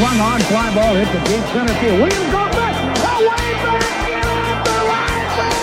[0.00, 2.00] Swung on, fly ball hit the deep center field.
[2.00, 2.74] Williams goes back,
[3.20, 5.54] away back, get off the right back.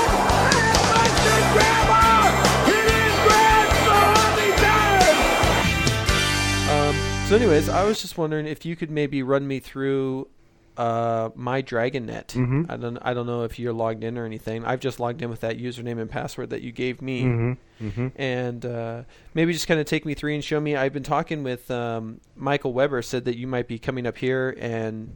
[0.93, 2.03] Buster Grandma,
[2.69, 3.69] it is grand
[6.71, 6.95] Um,
[7.27, 10.29] so, anyways, I was just wondering if you could maybe run me through
[10.77, 12.27] uh, my DragonNet.
[12.27, 12.69] Mhm.
[12.69, 14.63] I don't I don't know if you're logged in or anything.
[14.63, 17.23] I've just logged in with that username and password that you gave me.
[17.23, 18.11] Mhm, mhm.
[18.15, 19.03] And uh,
[19.33, 20.75] maybe just kind of take me through and show me.
[20.75, 23.01] I've been talking with um, Michael Weber.
[23.01, 25.15] Said that you might be coming up here and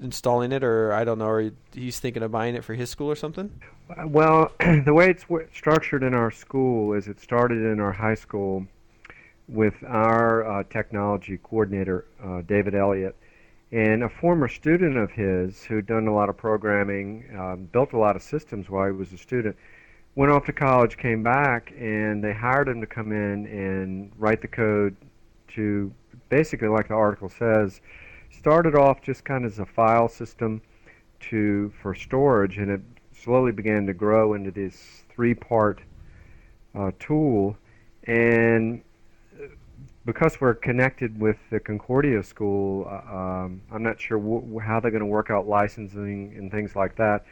[0.00, 3.10] installing it, or I don't know, or he's thinking of buying it for his school
[3.10, 3.50] or something.
[4.06, 8.14] Well, the way it's w- structured in our school is it started in our high
[8.14, 8.66] school
[9.48, 13.16] with our uh, technology coordinator, uh, David Elliott,
[13.70, 17.98] and a former student of his who'd done a lot of programming, um, built a
[17.98, 19.56] lot of systems while he was a student,
[20.14, 24.40] went off to college, came back, and they hired him to come in and write
[24.40, 24.96] the code
[25.48, 25.92] to
[26.28, 27.80] basically, like the article says,
[28.30, 30.60] started off just kind of as a file system
[31.20, 32.80] to for storage, and it
[33.12, 35.80] slowly began to grow into this three-part
[36.74, 37.56] uh, tool.
[38.04, 38.82] And
[40.08, 44.90] because we're connected with the Concordia School, uh, um, I'm not sure w- how they're
[44.90, 47.26] going to work out licensing and things like that.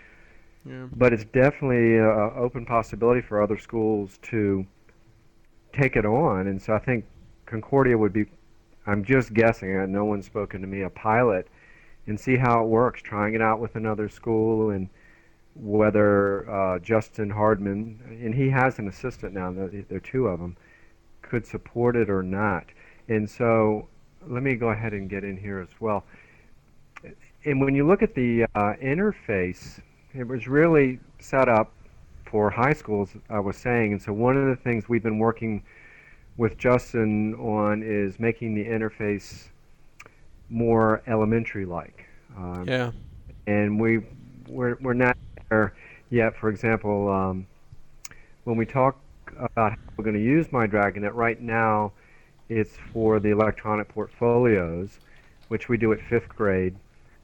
[0.66, 0.86] Yeah.
[0.94, 4.66] But it's definitely an open possibility for other schools to
[5.72, 7.06] take it on, and so I think
[7.47, 8.27] Concordia would be.
[8.86, 9.91] I'm just guessing.
[9.91, 10.82] No one's spoken to me.
[10.82, 11.48] A pilot,
[12.06, 13.00] and see how it works.
[13.00, 14.91] Trying it out with another school, and
[15.54, 19.50] whether uh, Justin Hardman, and he has an assistant now.
[19.50, 20.58] There are two of them,
[21.28, 22.64] could support it or not.
[23.08, 23.88] And so,
[24.27, 26.05] let me go ahead and get in here as well.
[27.44, 29.80] And when you look at the uh, interface,
[30.14, 31.72] it was really set up
[32.24, 33.92] for high schools, I was saying.
[33.92, 35.62] And so, one of the things we've been working
[36.36, 39.48] with Justin on is making the interface
[40.50, 42.06] more elementary-like.
[42.36, 42.91] Um, Yeah.
[43.47, 44.02] and we
[44.48, 45.16] we're, we're not
[45.48, 45.74] there
[46.10, 46.36] yet.
[46.36, 47.47] For example, um,
[48.44, 48.97] when we talk
[49.32, 51.92] about how we're going to use my DragonNet right now,
[52.48, 55.00] it's for the electronic portfolios,
[55.48, 56.75] which we do at fifth grade,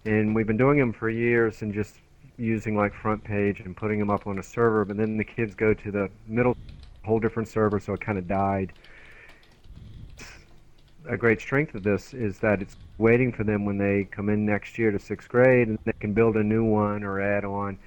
[0.04, 1.96] and we've been doing them for years and just
[2.38, 4.84] using like front page and putting them up on a server.
[4.84, 6.56] But then the kids go to the middle,
[7.04, 8.72] whole different server, so it kind of died
[11.08, 14.46] a great strength of this is that it's waiting for them when they come in
[14.46, 17.78] next year to sixth grade and they can build a new one or add on.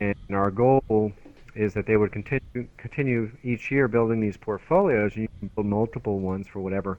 [0.00, 1.12] And our goal
[1.56, 5.66] is that they would continue continue each year building these portfolios and you can build
[5.66, 6.98] multiple ones for whatever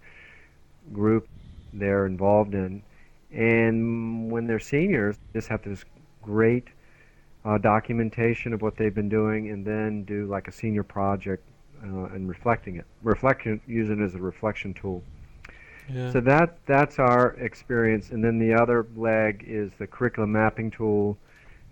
[0.91, 1.27] group
[1.73, 2.81] they're involved in.
[3.31, 5.83] And when they're seniors, they just have this
[6.21, 6.67] great
[7.45, 11.43] uh, documentation of what they've been doing and then do like a senior project
[11.83, 12.85] uh, and reflecting it.
[13.03, 15.03] Reflection, using it as a reflection tool.
[15.89, 16.11] Yeah.
[16.11, 21.17] So that that's our experience, and then the other leg is the curriculum mapping tool,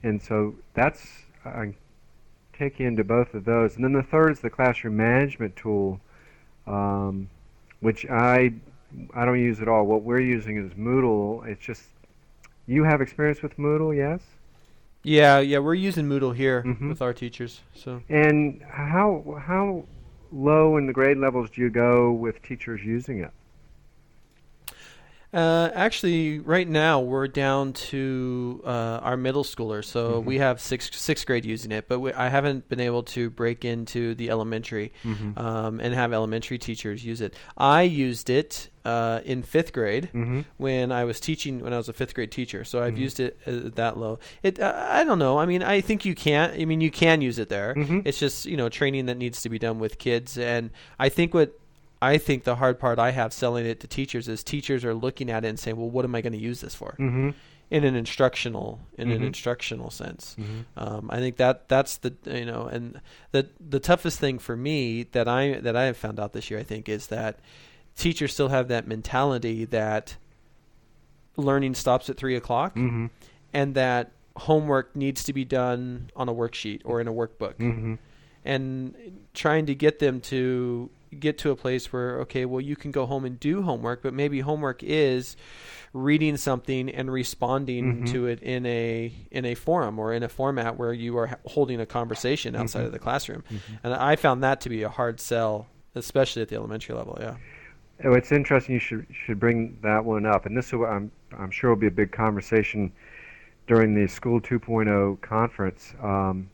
[0.03, 1.73] and so that's I
[2.57, 5.99] take you into both of those, and then the third is the classroom management tool,
[6.67, 7.29] um,
[7.79, 8.53] which I
[9.13, 9.85] I don't use at all.
[9.85, 11.45] What we're using is Moodle.
[11.45, 11.83] It's just
[12.67, 14.21] you have experience with Moodle, yes?
[15.03, 16.87] Yeah, yeah, we're using Moodle here Mhm.
[16.89, 17.61] with our teachers.
[17.73, 19.83] So And how how
[20.31, 23.31] low in the grade levels do you go with teachers using it?
[25.35, 28.69] Uh, actually, right now we're down to uh,
[29.03, 30.25] our middle schoolers, so Mhm.
[30.25, 33.65] we have sixth sixth grade using it, but we, I haven't been able to break
[33.65, 35.37] into the elementary Mhm.
[35.37, 37.33] um, and have elementary teachers use it.
[37.57, 40.45] I used it uh, in fifth grade Mhm.
[40.57, 42.99] when I was teaching when I was a fifth grade teacher, so I've Mhm.
[42.99, 44.19] used it uh, that low.
[44.41, 45.37] It uh, I don't know.
[45.37, 46.51] I mean, I think you can.
[46.51, 47.73] I mean, you can use it there.
[47.75, 48.03] Mhm.
[48.05, 51.33] It's just you know training that needs to be done with kids, and I think
[51.33, 51.59] what
[52.01, 55.29] I think the hard part I have selling it to teachers is teachers are looking
[55.29, 57.33] at it and saying, "Well, what am I going to use this for?" Mhm.
[57.71, 59.27] In an instructional in an Mhm.
[59.27, 60.35] instructional sense.
[60.39, 60.65] Mhm.
[60.77, 63.01] Um, I think that that's the you know, and
[63.31, 66.59] the the toughest thing for me that I that I have found out this year,
[66.59, 67.39] I think, is that
[67.95, 70.17] teachers still have that mentality that
[71.37, 73.09] learning stops at three o'clock, Mhm.
[73.53, 77.97] and that homework needs to be done on a worksheet or in a workbook Mhm.
[78.43, 78.93] and
[79.33, 80.89] trying to get them to
[81.19, 84.13] get to a place where okay well you can go home and do homework but
[84.13, 85.35] maybe homework is
[85.93, 88.11] reading something and responding Mhm.
[88.11, 91.79] to it in a in a forum or in a format where you are holding
[91.79, 92.85] a conversation outside Mhm.
[92.87, 93.59] of the classroom Mhm.
[93.83, 97.35] and i found that to be a hard sell especially at the elementary level yeah
[98.03, 98.73] Oh, it's interesting.
[98.73, 101.09] You should should bring that one up, and this is will, I'm
[101.39, 102.91] I'm sure will be a big conversation
[103.67, 105.93] during the School 2.0 conference.
[106.03, 106.49] Um,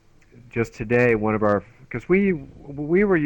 [0.52, 3.20] just today, one of our because we we were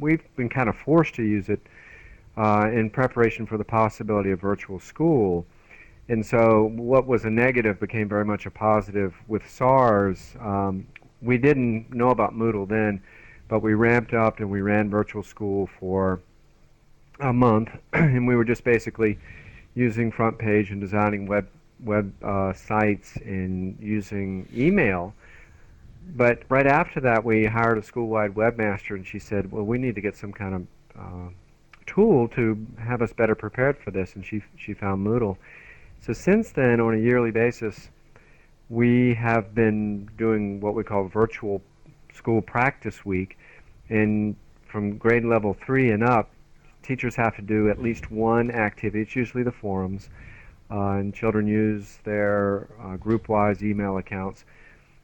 [0.00, 1.60] we've been kind of forced to use it
[2.36, 5.46] uh, in preparation for the possibility of virtual school.
[6.08, 10.34] And so, what was a negative became very much a positive with SARS.
[10.40, 10.86] Um,
[11.20, 13.00] we didn't know about Moodle then,
[13.48, 16.20] but we ramped up and we ran virtual school for
[17.20, 19.16] a month, and we were just basically
[19.74, 21.46] using front page and designing web
[21.84, 25.14] web uh, sites and using email.
[26.14, 29.94] But right after that, we hired a school-wide webmaster, and she said, "Well, we need
[29.94, 30.66] to get some kind of
[30.98, 31.28] uh,
[31.86, 35.36] tool to have us better prepared for this." And she she found Moodle.
[36.00, 37.88] So since then, on a yearly basis,
[38.68, 41.62] we have been doing what we call virtual
[42.12, 43.38] school practice week,
[43.88, 46.30] and from grade level three and up,
[46.82, 49.02] teachers have to do at least one activity.
[49.02, 50.10] It's usually the forums,
[50.70, 54.44] uh, and children use their uh, group-wise email accounts.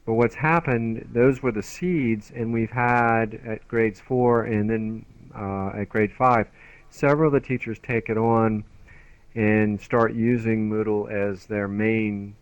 [0.09, 5.05] But what's happened, those were the seeds, and we've had at grades four and then
[5.35, 6.47] uh, at grade five,
[6.89, 8.63] several of the teachers take it on
[9.35, 12.33] and start using Moodle as their main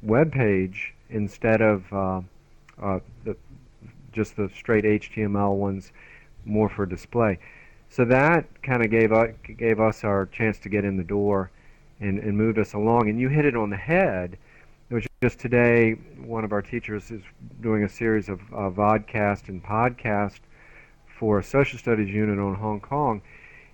[0.00, 2.20] web page instead of uh,
[2.80, 3.36] uh, the,
[4.12, 5.90] just the straight HTML ones
[6.44, 7.40] more for display.
[7.88, 9.10] So that kind of gave
[9.58, 11.50] gave us our chance to get in the door
[11.98, 13.08] and, and moved us along.
[13.08, 14.38] And you hit it on the head.
[15.20, 15.94] Just today,
[16.24, 17.22] one of our teachers is
[17.60, 20.38] doing a series of uh, vodcast and podcast
[21.08, 23.20] for a social studies unit on Hong Kong.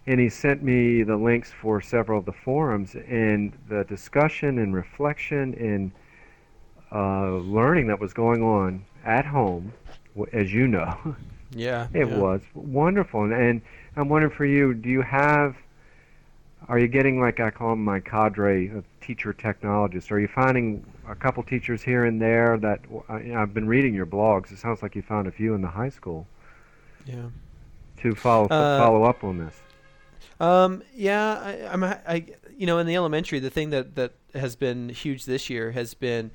[0.07, 4.75] And he sent me the links for several of the forums, and the discussion and
[4.75, 5.93] reflection and
[6.91, 9.71] uh, learning that was going on at home,
[10.33, 11.15] as you know.
[11.55, 12.19] Yeah, it yeah.
[12.19, 13.25] was wonderful.
[13.25, 13.63] And, and
[13.97, 15.57] I'm wondering for you, do you have,
[16.69, 20.11] are you getting like I call them my cadre of teacher technologists?
[20.11, 23.95] Are you finding a couple teachers here and there that, you know, I've been reading
[23.95, 24.51] your blogs.
[24.51, 26.27] It sounds like you found a few in the high school.
[27.05, 27.27] Yeah.
[27.99, 29.61] To follow Uh, follow up on this.
[30.41, 32.25] Um, yeah, I, I'm, I,
[32.57, 35.95] you know, in the elementary, the thing that that has been huge this year has
[35.95, 36.31] been,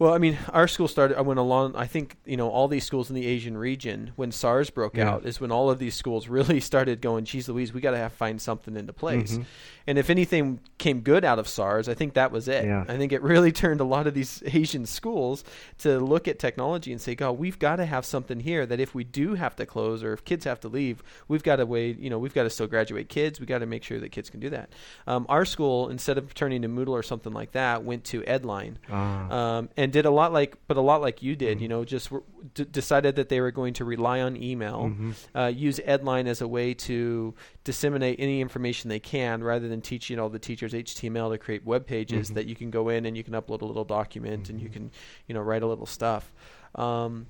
[0.00, 1.16] well, I mean, our school started.
[1.18, 1.76] I went along.
[1.76, 5.10] I think you know all these schools in the Asian region when SARS broke Yeah.
[5.10, 7.24] out is when all of these schools really started going.
[7.26, 9.36] Geez, Louise, we got to have find something into place.
[9.36, 9.44] Mhm.
[9.90, 12.64] And if anything came good out of SARS, I think that was it.
[12.64, 12.84] Yeah.
[12.86, 15.42] I think it really turned a lot of these Asian schools
[15.78, 18.94] to look at technology and say, "God, we've got to have something here that if
[18.94, 21.98] we do have to close or if kids have to leave, we've got to wait.
[21.98, 23.40] You know, we've got to still graduate kids.
[23.40, 24.70] We've got to make sure that kids can do that."
[25.08, 28.74] Um, our school, instead of turning to Moodle or something like that, went to Edline
[28.90, 29.56] Ah.
[29.58, 31.58] um, and did a lot like, but a lot like you did.
[31.58, 31.62] Mhm.
[31.62, 32.10] You know, just
[32.54, 35.14] d- decided that they were going to rely on email, Mhm.
[35.34, 37.34] uh, use Edline as a way to
[37.64, 41.86] disseminate any information they can, rather than teaching all the teachers HTML to create web
[41.86, 42.34] pages Mhm.
[42.34, 44.72] that you can go in and you can upload a little document and you Mhm.
[44.72, 44.90] can,
[45.26, 46.32] you know, write a little stuff.
[46.74, 47.26] Um,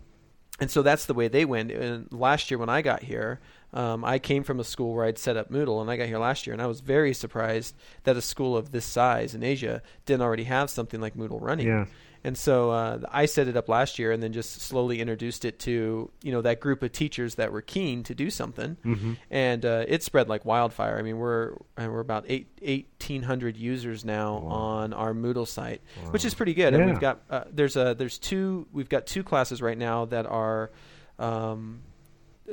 [0.60, 1.70] and so that's the way they went.
[1.70, 3.40] And last year when I got here,
[3.72, 6.18] um, I came from a school where I'd set up Moodle, and I got here
[6.18, 7.74] last year, and I was very surprised
[8.04, 11.66] that a school of this size in Asia didn't already have something like Moodle running.
[11.68, 11.88] Yes.
[12.22, 15.58] And so uh, I set it up last year, and then just slowly introduced it
[15.60, 19.16] to you know that group of teachers that were keen to do something, Mhm.
[19.30, 20.98] and uh, it spread like wildfire.
[20.98, 24.48] I mean, we're uh, we're about eight eighteen hundred users now Wow.
[24.50, 25.80] on our Moodle site,
[26.10, 26.74] which is pretty good.
[26.74, 30.26] And we've got uh, there's a there's two we've got two classes right now that
[30.26, 30.70] are.
[31.18, 31.82] Um,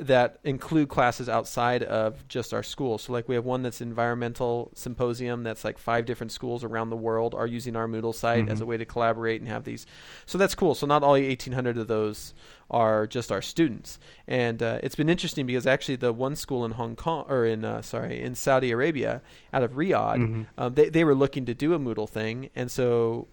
[0.00, 2.98] that include classes outside of just our school.
[2.98, 5.42] So, like, we have one that's environmental symposium.
[5.42, 8.62] That's like five different schools around the world are using our Moodle site as Mhm.
[8.62, 9.86] a way to collaborate and have these.
[10.26, 10.74] So that's cool.
[10.74, 12.32] So not all 1,800 of those
[12.70, 16.72] are just our students, and uh, it's been interesting because actually the one school in
[16.72, 20.46] Hong Kong or in uh, sorry in Saudi Arabia out of Riyadh, Mhm.
[20.58, 23.26] um, they they were looking to do a Moodle thing, and so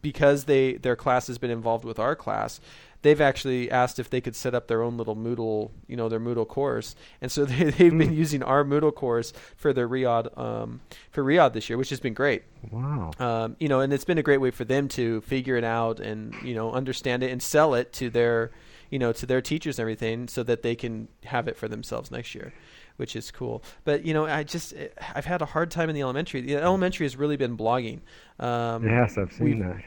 [0.00, 2.60] because they their class has been involved with our class,
[3.02, 6.20] they've actually asked if they could set up their own little Moodle, you know, their
[6.20, 8.16] Moodle course, and so they, they've been Mm.
[8.16, 10.80] using our Moodle course for their Riyadh um,
[11.10, 12.44] for Riyadh this year, which has been great.
[12.70, 13.10] Wow.
[13.18, 16.00] Um, you know, and it's been a great way for them to figure it out
[16.00, 18.50] and you know understand it and sell it to their
[18.90, 22.10] you know to their teachers and everything, so that they can have it for themselves
[22.10, 22.52] next year.
[22.98, 24.74] Which is cool, but you know, I just
[25.14, 26.42] I've had a hard time in the elementary.
[26.42, 28.00] The elementary has really been blogging.
[28.38, 29.82] Um, yes, I've seen that.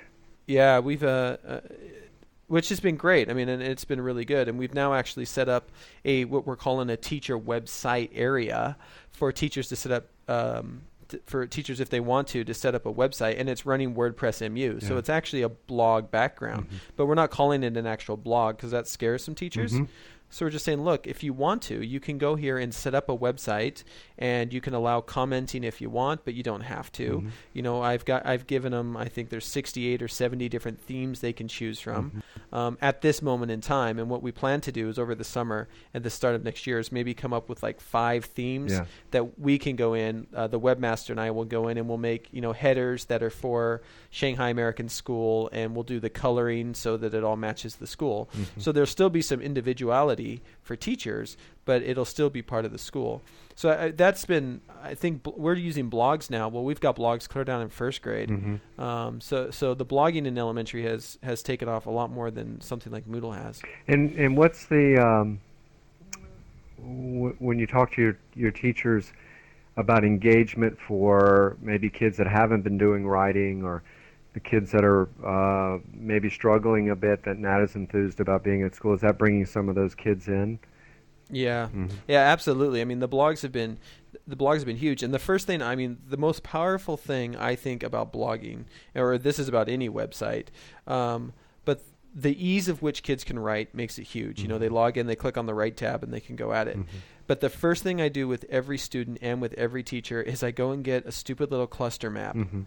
[0.48, 1.60] yeah, we've uh, uh,
[2.48, 3.30] which has been great.
[3.30, 4.48] I mean, and it's been really good.
[4.48, 5.72] And we've now actually set up
[6.04, 8.78] a what we're calling a teacher website area
[9.12, 10.06] for teachers to set up.
[10.28, 13.66] Um, t- for teachers, if they want to, to set up a website, and it's
[13.66, 16.68] running WordPress MU, so it's actually a blog background.
[16.70, 16.74] Mhm.
[16.96, 19.74] But we're not calling it an actual blog because that scares some teachers.
[19.74, 19.88] Mhm.
[20.36, 22.94] So we're just saying, look, if you want to, you can go here and set
[22.94, 23.86] up a website,
[24.18, 27.20] and you can allow commenting if you want, but you don't have to.
[27.20, 27.30] Mm-hmm.
[27.54, 31.22] You know, I've got I've given them I think there's 68 or 70 different themes
[31.22, 32.56] they can choose from Mm-hmm.
[32.56, 33.98] um, at this moment in time.
[33.98, 36.68] And what we plan to do is over the summer and the start of next
[36.68, 38.86] year is maybe come up with like five themes Yeah.
[39.12, 40.28] that we can go in.
[40.36, 43.24] Uh, the webmaster and I will go in and we'll make you know headers that
[43.24, 47.78] are for Shanghai American School, and we'll do the coloring so that it all matches
[47.78, 48.30] the school.
[48.34, 48.60] Mm-hmm.
[48.60, 50.25] So there'll still be some individuality
[50.62, 53.22] for teachers, but it'll still be part of the school.
[53.56, 56.50] So I, that's been, I think, bl- we're using blogs now.
[56.50, 58.30] Well, we've got blogs clear down in first grade.
[58.30, 58.60] Mhm.
[58.80, 62.60] Um, so so the blogging in elementary has has taken off a lot more than
[62.62, 63.62] something like Moodle has.
[63.88, 65.40] And and what's the um,
[66.80, 69.12] w- when you talk to your your teachers
[69.78, 73.84] about engagement for maybe kids that haven't been doing writing or
[74.36, 78.64] the kids that are uh, maybe struggling a bit that not as enthused about being
[78.64, 80.60] at school is that bringing some of those kids in?
[81.32, 81.90] Yeah, Mhm.
[82.08, 82.82] yeah, absolutely.
[82.82, 83.78] I mean, the blogs have been
[84.28, 87.36] the blogs have been huge, and the first thing I mean, the most powerful thing
[87.38, 90.48] I think about blogging, or this is about any website,
[90.86, 91.32] um,
[91.64, 91.82] but
[92.14, 94.42] the ease of which kids can write makes it huge.
[94.42, 96.52] You know, they log in, they click on the right tab, and they can go
[96.54, 96.78] at it.
[97.28, 100.52] But the first thing I do with every student and with every teacher is I
[100.52, 102.66] go and get a stupid little cluster map Mhm.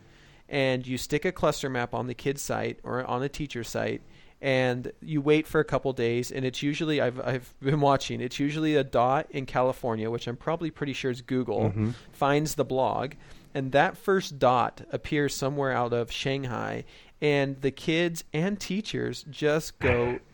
[0.48, 4.00] And you stick a cluster map on the kid's site or on a teacher's site
[4.40, 8.38] and you wait for a couple days and it's usually I've I've been watching it's
[8.38, 11.94] usually a dot in California which I'm probably pretty sure is Google Mhm.
[12.12, 13.14] finds the blog
[13.54, 16.84] and that first dot appears somewhere out of Shanghai
[17.20, 20.18] and the kids and teachers just go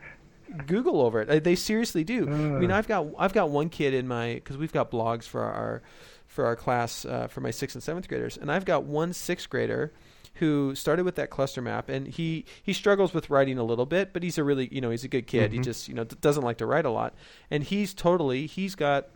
[0.67, 1.29] Google over it.
[1.31, 2.29] Uh, They seriously do.
[2.29, 2.77] I mean, Uh.
[2.77, 5.83] I've got I've got one kid in my because we've got blogs for our
[6.35, 9.49] for our class uh, for my sixth and seventh graders, and I've got one sixth
[9.49, 9.93] grader
[10.39, 14.13] who started with that cluster map, and he he struggles with writing a little bit,
[14.13, 15.53] but he's a really you know he's a good kid.
[15.53, 15.65] He Mhm.
[15.65, 17.15] just you know d- doesn't like to write a lot,
[17.53, 19.09] and he's totally he's got.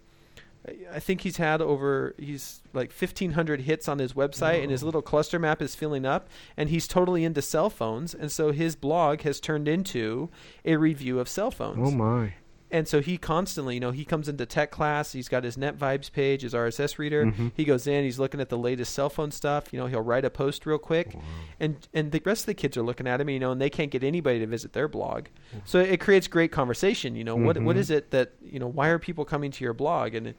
[0.93, 5.01] I think he's had over he's like 1500 hits on his website and his little
[5.01, 9.23] cluster map is filling up and he's totally into cell phones and so his blog
[9.23, 10.29] has turned into
[10.67, 12.35] a review of cell phones Oh my.
[12.71, 15.13] And so he constantly, you know, he comes into tech class.
[15.13, 17.25] He's got his Netvibes page, his RSS reader.
[17.27, 17.53] Mhm.
[17.55, 18.05] He goes in.
[18.05, 19.73] He's looking at the latest cell phone stuff.
[19.73, 21.17] You know, he'll write a post real quick,
[21.59, 23.31] and and the rest of the kids are looking at him.
[23.31, 25.27] You know, and they can't get anybody to visit their blog.
[25.65, 27.17] So it creates great conversation.
[27.17, 27.81] You know, what what Mhm.
[27.81, 28.69] is it that you know?
[28.69, 30.15] Why are people coming to your blog?
[30.15, 30.37] And it,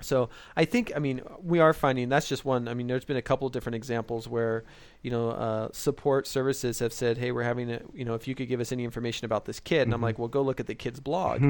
[0.00, 2.68] so I think, I mean, we are finding that's just one.
[2.68, 4.64] I mean, there's been a couple of different examples where,
[5.02, 8.34] you know, uh, support services have said, "Hey, we're having a, you know, if you
[8.34, 10.04] could give us any information about this kid," and I'm Mhm.
[10.04, 11.42] like, "Well, go look at the kid's blog."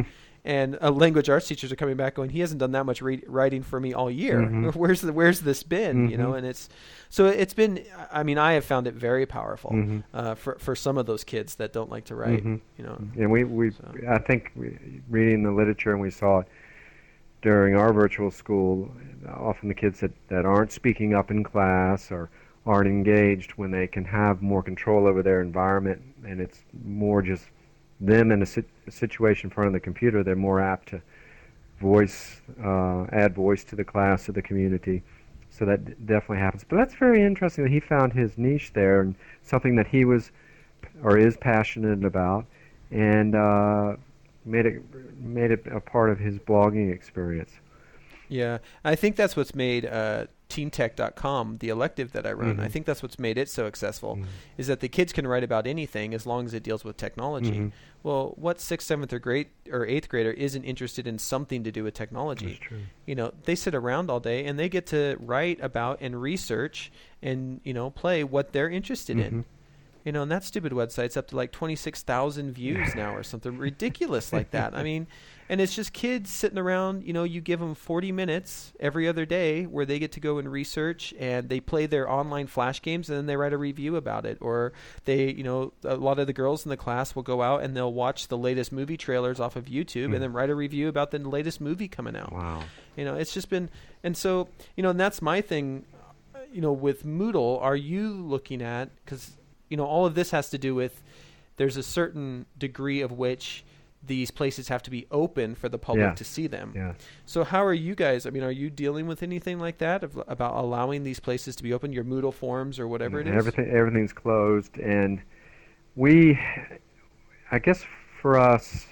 [0.45, 3.25] and uh, language arts teachers are coming back going, "He hasn't done that much read-
[3.27, 4.39] writing for me all year.
[4.39, 4.73] Mhm.
[4.77, 6.39] Where's the, where's this been?" You know, Mhm.
[6.39, 6.69] and it's
[7.11, 7.83] so it's been.
[8.13, 10.05] I mean, I have found it very powerful Mhm.
[10.15, 12.45] uh, for for some of those kids that don't like to write.
[12.45, 14.79] You know, And we, we So- I think we,
[15.11, 16.47] reading the literature and we saw it
[17.43, 18.91] during our virtual school,
[19.29, 22.31] often the kids that, that aren't speaking up in class or
[22.67, 27.45] aren't engaged when they can have more control over their environment and it's more just
[28.01, 31.01] them in a, sit, a situation in front of the computer, they're more apt to
[31.81, 35.03] voice, uh, add voice to the class, to the community.
[35.51, 36.65] So that d- definitely happens.
[36.69, 40.31] But that's very interesting that he found his niche there and something that he was
[41.03, 42.45] or is passionate about
[42.91, 43.97] and uh,
[44.49, 44.83] made it
[45.21, 47.53] made it a part of his blogging experience.
[48.31, 52.57] Yeah, I think that's what's made uh, teentech.com the elective that I run.
[52.57, 52.61] Mhm.
[52.61, 54.27] I think that's what's made it so successful Mhm.
[54.59, 57.59] is that the kids can write about anything as long as it deals with technology.
[57.59, 57.73] Mhm.
[58.03, 61.85] Well, what sixth, seventh, or grade or eighth grader isn't interested in something to do
[61.85, 62.47] with technology?
[62.49, 62.79] That's true.
[63.07, 66.93] You know, they sit around all day and they get to write about and research
[67.23, 69.45] and you know play what they're interested in.
[70.09, 74.33] You know, and that stupid website's up to like 26,000 views now or something ridiculous
[74.33, 74.75] like that.
[74.75, 75.07] I mean,
[75.51, 79.27] and it's just kids sitting around, you know, you give them 40 minutes every other
[79.27, 83.11] day where they get to go and research and they play their online flash games
[83.11, 84.39] and then they write a review about it.
[84.41, 84.73] Or
[85.05, 87.77] they, you know, a lot of the girls in the class will go out and
[87.77, 90.15] they'll watch the latest movie trailers off of YouTube Mhm.
[90.15, 92.33] and then write a review about the latest movie coming out.
[92.33, 92.63] Wow.
[92.97, 93.69] You know, it's just been,
[94.03, 95.85] and so you know, and that's my thing.
[96.35, 99.33] uh, You know, with Moodle, are you looking at because
[99.69, 101.03] you know all of this has to do with
[101.57, 103.65] there's a certain degree of which
[104.07, 106.15] these places have to be open for the public Yeah.
[106.15, 106.73] to see them.
[106.75, 106.93] Yeah.
[107.27, 108.27] So how are you guys?
[108.27, 111.65] I mean, are you dealing with anything like that of, about allowing these places to
[111.65, 113.35] be open, your Moodle forums or whatever it is?
[113.35, 115.21] Everything everything's closed, and
[115.97, 116.39] we,
[117.51, 117.85] I guess
[118.23, 118.87] for us,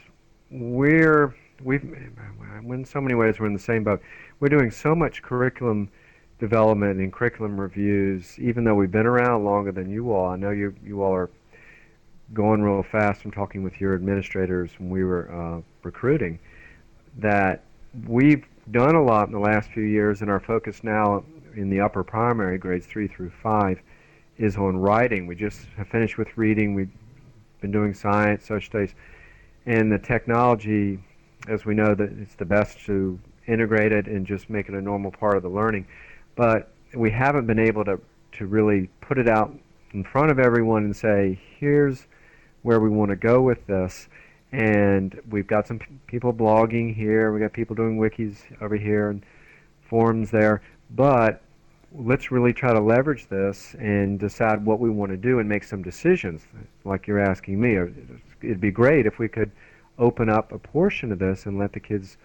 [0.50, 4.02] we're we've in so many ways we're in the same boat.
[4.40, 5.88] We're doing so much curriculum
[6.38, 10.28] development and curriculum reviews, even though we've been around longer than you all.
[10.28, 11.30] I know you you all are
[12.34, 16.38] going real fast from talking with your administrators when we were uh, recruiting
[17.18, 17.62] that
[18.06, 21.24] we've done a lot in the last few years, and our focus now
[21.54, 23.80] in the upper primary grades three through five
[24.38, 25.26] is on writing.
[25.26, 26.74] We just finished with reading.
[26.74, 26.90] We've
[27.60, 28.94] been doing science, social studies,
[29.64, 30.98] and the technology,
[31.48, 34.82] as we know, that it's the best to integrate it and just make it a
[34.82, 35.86] normal part of the learning.
[36.36, 38.00] But we haven't been able to
[38.32, 39.52] to really put it out
[39.92, 42.06] in front of everyone and say, here's
[42.62, 44.08] where we want to go with this.
[44.52, 47.32] And we've got some p- people blogging here.
[47.32, 49.22] We've got people doing wikis over here and
[49.88, 50.62] forums there.
[50.90, 51.40] But
[51.94, 55.64] let's really try to leverage this and decide what we want to do and make
[55.64, 56.46] some decisions,
[56.84, 57.76] like you're asking me.
[58.42, 59.50] It'd be great if we could
[59.98, 62.18] open up a portion of this and let the kids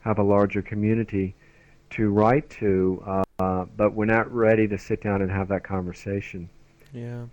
[0.00, 1.34] have a larger community
[1.90, 6.48] to write to, uh, but we're not ready to sit down and have that conversation.
[6.92, 7.24] Yeah,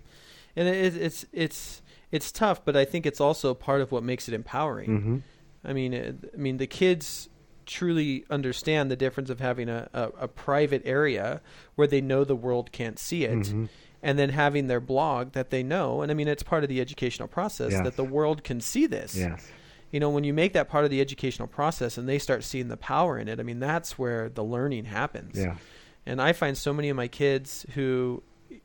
[0.56, 4.28] and it, it's it's it's tough, but I think it's also part of what makes
[4.28, 4.90] it empowering.
[4.90, 5.16] Mm-hmm.
[5.64, 7.28] I mean, it, I mean, the kids
[7.66, 11.42] truly understand the difference of having a, a, a, private area
[11.74, 13.38] where they know the world can't see it.
[13.40, 13.66] Mm-hmm.
[14.02, 16.80] And then having their blog that they know, and I mean, it's part of the
[16.80, 17.82] educational process Yes.
[17.82, 19.16] that the world can see this.
[19.16, 19.46] Yes.
[19.90, 22.68] You know, when you make that part of the educational process and they start seeing
[22.68, 25.38] the power in it, I mean, that's where the learning happens.
[25.38, 25.56] Yeah.
[26.04, 28.22] And I find so many of my kids who,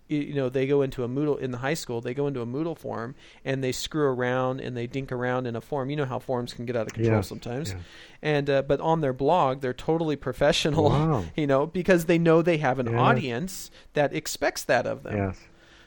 [0.07, 2.45] you know, they go into a Moodle in the high school, they go into a
[2.45, 5.89] Moodle form and they screw around and they dink around in a form.
[5.89, 7.71] You know how forms can get out of control Yeah, sometimes.
[7.71, 7.79] yeah.
[8.21, 10.89] And uh, but on their blog, they're totally professional.
[10.89, 11.25] Wow.
[11.35, 12.99] You know, because they know they have an Yeah.
[12.99, 15.17] audience that expects that of them.
[15.17, 15.39] Yes.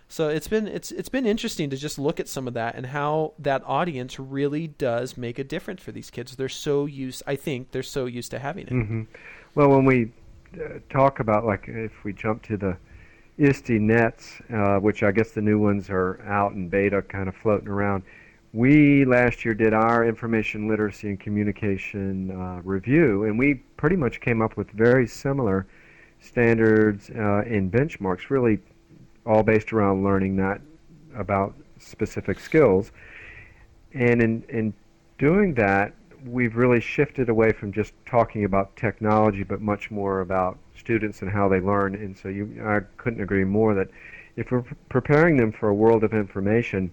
[0.09, 2.87] So it's been it's it's been interesting to just look at some of that and
[2.87, 6.37] how that audience really does make a difference for these kids.
[6.37, 8.73] They're so used, I think, they're so used to having it.
[8.73, 9.03] hmm
[9.55, 10.13] Well, when we
[10.55, 12.77] uh, talk about like if we jump to the
[13.39, 17.35] ISTE nets, uh, which I guess the new ones are out in beta, kind of
[17.35, 18.03] floating around.
[18.53, 24.21] We last year did our information literacy and communication uh, review, and we pretty much
[24.21, 25.67] came up with very similar
[26.21, 28.61] standards uh, and benchmarks, really
[29.27, 30.61] all based around learning, not
[31.15, 32.93] about specific skills.
[33.93, 34.75] And in, in
[35.19, 40.59] doing that, we've really shifted away from just talking about technology, but much more about
[40.77, 41.95] students and how they learn.
[41.95, 43.89] And so you, I couldn't agree more that
[44.37, 46.91] if we're preparing them for a world of information,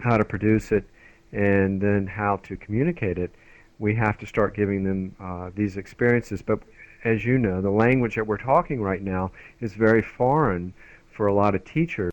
[0.00, 0.84] how to produce it,
[1.32, 3.30] and then how to communicate it,
[3.78, 6.42] we have to start giving them uh, these experiences.
[6.42, 6.60] But
[7.04, 10.72] as you know, the language that we're talking right now is very foreign
[11.16, 12.12] for a lot of teachers.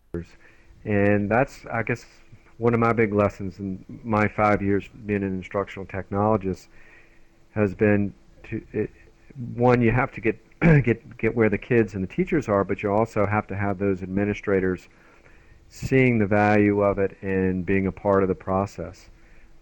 [0.84, 2.04] And that's, I guess,
[2.58, 6.68] one of my big lessons in my five years being an instructional technologist
[7.54, 8.14] has been
[8.44, 8.90] to it,
[9.54, 10.38] one you have to get
[10.84, 13.78] get get where the kids and the teachers are, but you also have to have
[13.78, 14.88] those administrators
[15.68, 19.10] seeing the value of it and being a part of the process.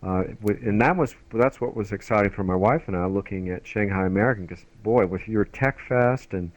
[0.02, 3.66] Uh, and that was that's what was exciting for my wife and I looking at
[3.66, 6.50] Shanghai American because boy, with your Tech Fest and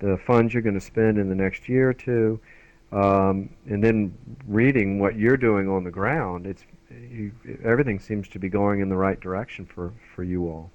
[0.00, 2.40] the funds you're going to spend in the next year or two,
[2.92, 7.32] um, and then reading what you're doing on the ground, it's you,
[7.64, 10.70] everything seems to be going in the right direction for, for you all.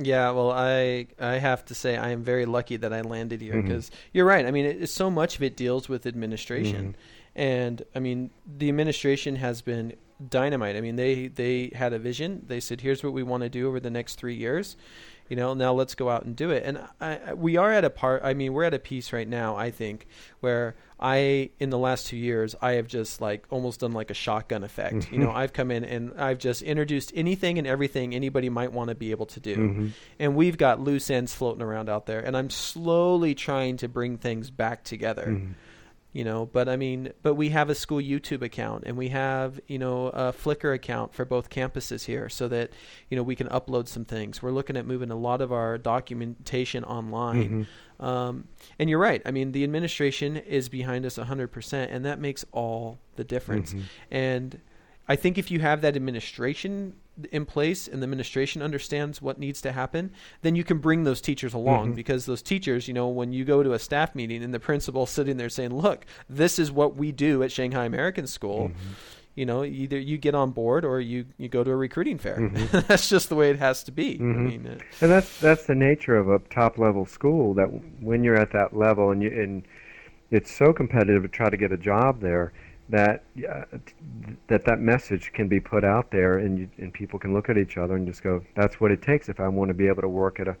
[0.00, 3.60] Yeah, well, I I have to say I am very lucky that I landed here
[3.60, 4.46] because you're right.
[4.46, 6.94] I mean, it, so much of it deals with administration,
[7.34, 9.94] and I mean the administration has been
[10.30, 10.76] dynamite.
[10.76, 12.44] I mean they they had a vision.
[12.46, 14.76] They said, "Here's what we want to do over the next three years."
[15.28, 16.62] You know, now let's go out and do it.
[16.64, 18.22] And I, we are at a part.
[18.24, 19.56] I mean, we're at a piece right now.
[19.56, 20.06] I think
[20.40, 24.14] where I, in the last two years, I have just like almost done like a
[24.14, 25.12] shotgun effect.
[25.12, 28.88] You know, I've come in and I've just introduced anything and everything anybody might want
[28.88, 29.90] to be able to do Mhm.
[30.18, 34.16] and we've got loose ends floating around out there and i'm slowly trying to bring
[34.16, 35.52] things back together Mhm.
[36.18, 39.60] You know but i mean but we have a school youtube account and we have
[39.68, 42.70] you know a flickr account for both campuses here so that
[43.08, 44.42] you know we can upload some things.
[44.42, 47.66] We're looking at moving a lot of our documentation online.
[48.00, 49.22] Um, and you're right.
[49.24, 53.74] I mean the administration is behind us 100% and that makes all the difference.
[53.74, 53.82] Mhm.
[54.10, 54.60] and
[55.10, 56.94] I think if you have that administration
[57.32, 60.10] in place and the administration understands what needs to happen,
[60.42, 61.96] then you can bring those teachers along Mhm.
[61.96, 65.10] because those teachers, you know, when you go to a staff meeting and the principal's
[65.10, 68.70] sitting there saying, "Look, this is what we do at Shanghai American School."
[69.34, 72.38] You know, either you get on board or you, you go to a recruiting fair.
[72.38, 72.86] Mhm.
[72.88, 74.16] That's just the way it has to be.
[74.20, 74.48] I Mhm.
[74.48, 77.54] mean, uh, And that's that's the nature of a top level school.
[77.54, 77.68] That
[78.00, 79.62] when you're at that level and you and
[80.32, 82.52] it's so competitive to try to get a job there
[82.88, 83.64] that uh,
[84.46, 87.58] that that message can be put out there and you, and people can look at
[87.58, 90.02] each other and just go, that's what it takes if I want to be able
[90.02, 90.56] to work at a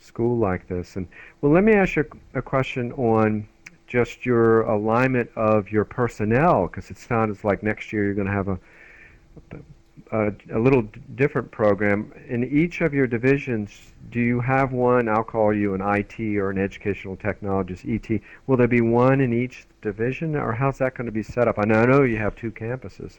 [0.00, 0.96] school like this.
[0.96, 1.06] And
[1.40, 3.46] well, let me ask you a question on
[3.86, 8.32] just your alignment of your personnel because it sounds like next year you're going to
[8.32, 8.58] have a,
[10.12, 10.82] a a little
[11.14, 13.92] different program in each of your divisions.
[14.10, 15.08] Do you have one?
[15.08, 18.20] I'll call you an IT or an educational technologist (ET).
[18.46, 21.58] Will there be one in each division, or how's that going to be set up?
[21.58, 23.18] I know, I know you have two campuses.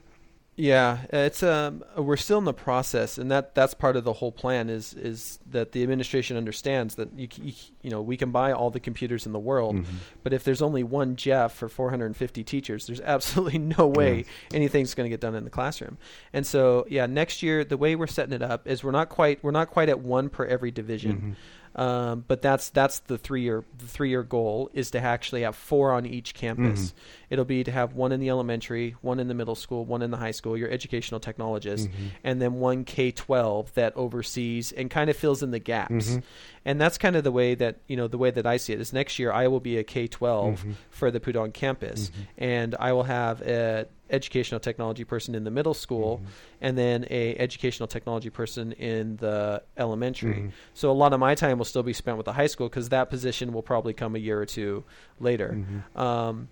[0.61, 4.33] Yeah, it's um we're still in the process, and that that's part of the whole
[4.33, 8.51] plan is is that the administration understands that you you, you know we can buy
[8.51, 9.95] all the computers in the world, Mm-hmm.
[10.21, 14.25] but if there's only one Jeff for 450 teachers, there's absolutely no way Yes.
[14.53, 15.97] anything's going to get done in the classroom.
[16.33, 19.41] And so yeah, next year the way we're setting it up is we're not quite
[19.41, 21.37] we're not quite at one per every division.
[21.79, 25.55] Um, but that's that's the three year the three year goal is to actually have
[25.55, 26.87] four on each campus.
[26.87, 26.97] Mm-hmm.
[27.29, 30.11] It'll be to have one in the elementary, one in the middle school, one in
[30.11, 32.07] the high school, your educational technologist, mm-hmm.
[32.25, 36.09] and then one K twelve that oversees and kind of fills in the gaps.
[36.09, 36.19] Mm-hmm.
[36.65, 38.81] And that's kind of the way that you know the way that I see it
[38.81, 40.71] is next year I will be a K 12 mm-hmm.
[40.89, 42.21] for the Pudong campus, mm-hmm.
[42.37, 46.25] and I will have a educational technology person in the middle school mm-hmm.
[46.61, 50.51] and then a educational technology person in the elementary.
[50.73, 52.89] So a lot of my time will still be spent with the high school because
[52.89, 54.83] that position will probably come a year or two
[55.19, 55.63] later.
[55.95, 56.49] Um,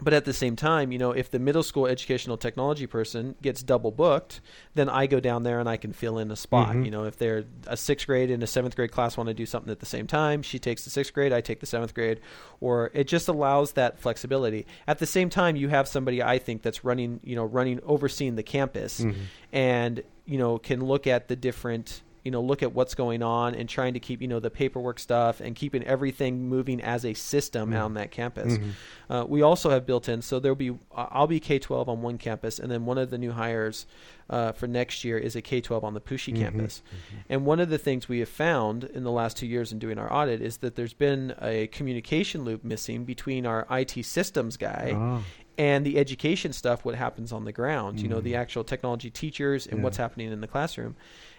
[0.00, 3.62] but at the same time, you know, if the middle school educational technology person gets
[3.62, 4.40] double booked,
[4.74, 6.70] then I go down there and I can fill in a spot.
[6.70, 6.84] Mm-hmm.
[6.84, 9.46] You know, if they're a sixth grade and a seventh grade class want to do
[9.46, 12.20] something at the same time, she takes the sixth grade, I take the seventh grade,
[12.60, 14.66] or it just allows that flexibility.
[14.86, 18.36] At the same time, you have somebody I think that's running, you know, running overseeing
[18.36, 19.20] the campus, mm-hmm.
[19.52, 23.54] and you know can look at the different you know look at what's going on
[23.54, 27.14] and trying to keep you know the paperwork stuff and keeping everything moving as a
[27.14, 28.58] system out on that campus.
[28.58, 29.12] Mm-hmm.
[29.12, 32.58] Uh, we also have built in so there'll be i'll be k-12 on one campus
[32.58, 33.86] and then one of the new hires
[34.28, 36.42] uh, for next year is a k-12 on the Puxi mm-hmm.
[36.42, 36.82] campus.
[37.30, 39.98] And one of the things we have found in the last two years in doing
[39.98, 44.92] our audit is that there's been a communication loop missing between our it systems guy
[44.94, 45.24] Oh.
[45.56, 48.38] and the education stuff what happens on the ground you know the mm.
[48.38, 49.84] actual technology teachers and Yeah.
[49.84, 50.94] what's happening in the classroom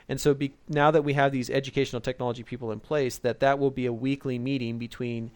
[0.10, 3.60] and so be, now that we have these educational technology people in place that that
[3.60, 5.32] will be a weekly meeting between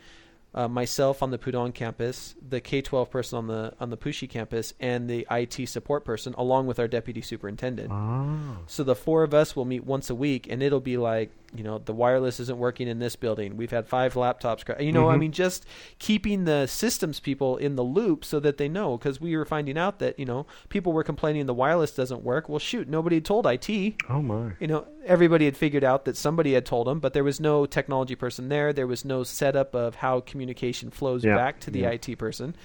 [0.56, 4.74] uh, myself on the Pudong campus, the K-12 person on the on the Puxi campus,
[4.80, 7.92] and the IT support person, along with our deputy superintendent.
[7.92, 8.58] Oh.
[8.68, 11.64] So the four of us will meet once a week, and it'll be like, you
[11.64, 13.58] know, the wireless isn't working in this building.
[13.58, 14.66] We've had five laptops.
[14.66, 15.20] cra- You know, I Mhm.
[15.20, 15.66] mean, just
[16.00, 18.98] keeping the systems people in the loop so that they know.
[18.98, 22.50] Because we were finding out that you know people were complaining the wireless doesn't work.
[22.50, 23.96] Well, shoot, nobody had told IT.
[24.10, 24.54] Oh my.
[24.60, 27.66] You know, everybody had figured out that somebody had told them, but there was no
[27.66, 28.74] technology person there.
[28.74, 31.90] There was no setup of how communication flows Yeah, back to the yeah.
[31.92, 32.56] IT person.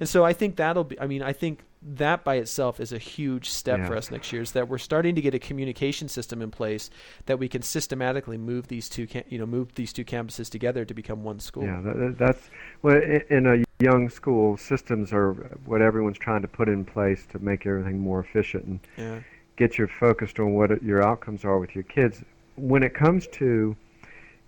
[0.00, 0.98] And so I think that'll be.
[1.00, 1.60] I mean, I think
[1.94, 3.86] that by itself is a huge step Yeah.
[3.86, 4.42] for us next year.
[4.42, 6.90] Is that we're starting to get a communication system in place
[7.26, 10.84] that we can systematically move these two, cam- you know, move these two campuses together
[10.84, 11.64] to become one school.
[11.64, 12.50] Yeah, that, that- that's
[12.82, 14.56] well in a young school.
[14.56, 15.32] Systems are
[15.64, 19.20] what everyone's trying to put in place to make everything more efficient and Yeah.
[19.56, 22.24] get you focused on what your outcomes are with your kids.
[22.56, 23.76] When it comes to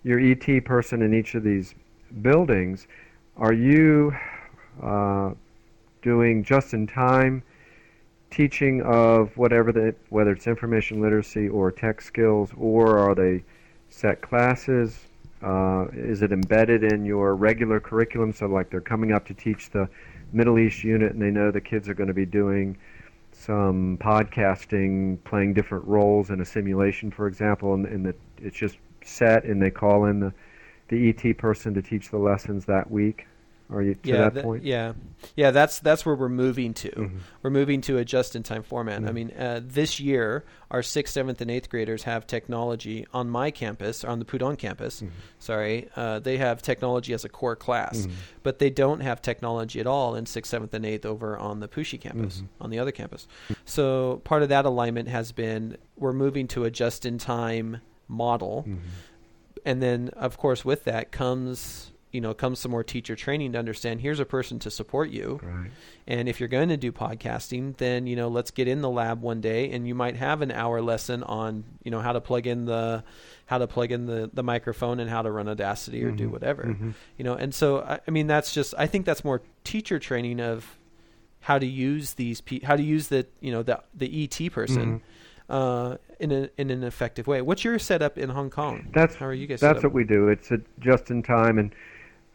[0.02, 1.74] your ET person in each of these
[2.22, 2.88] buildings,
[3.36, 4.14] are you
[4.82, 5.32] uh,
[6.08, 7.42] doing just-in-time
[8.30, 13.44] teaching of whatever the whether it's information literacy or tech skills, or are they
[13.90, 14.98] set classes?
[15.42, 18.32] Uh, is it embedded in your regular curriculum?
[18.32, 19.86] So, like they're coming up to teach the
[20.32, 22.78] Middle East unit, and they know the kids are going to be doing
[23.32, 29.44] some podcasting, playing different roles in a simulation, for example, and, and it's just set,
[29.44, 30.32] and they call in the
[30.88, 33.26] the ET person to teach the lessons that week.
[33.70, 34.64] Are you to yeah, that tha- point?
[34.64, 34.94] yeah,
[35.36, 35.50] yeah.
[35.50, 36.90] That's that's where we're moving to.
[36.90, 37.18] Mhm.
[37.42, 39.02] We're moving to a just-in-time format.
[39.04, 39.12] I Mhm.
[39.14, 44.04] mean, uh, this year our sixth, seventh, and eighth graders have technology on my campus,
[44.04, 45.02] on the Pudong campus.
[45.02, 45.08] Mhm.
[45.38, 48.12] Sorry, uh, they have technology as a core class, Mhm.
[48.42, 51.68] but they don't have technology at all in sixth, seventh, and eighth over on the
[51.68, 52.46] Puxi campus, Mhm.
[52.62, 53.28] on the other campus.
[53.66, 57.78] So part of that alignment has been we're moving to a just-in-time
[58.08, 58.66] model
[59.66, 63.58] and then of course with that comes you know comes some more teacher training to
[63.58, 65.70] understand here's a person to support you Right.
[66.06, 69.20] and if you're going to do podcasting then you know let's get in the lab
[69.20, 72.46] one day and you might have an hour lesson on you know how to plug
[72.46, 73.04] in the
[73.46, 76.30] how to plug in the, the microphone and how to run audacity or do Mhm.
[76.32, 76.94] whatever Mhm.
[77.18, 80.40] you know and so I, I mean that's just i think that's more teacher training
[80.40, 80.78] of
[81.40, 85.02] how to use these pe- how to use the you know the the et person
[85.50, 89.26] uh, in a, in an effective way what's your setup in hong kong That's how
[89.26, 90.28] are you guys That's what we do.
[90.28, 91.74] It's a just in time, and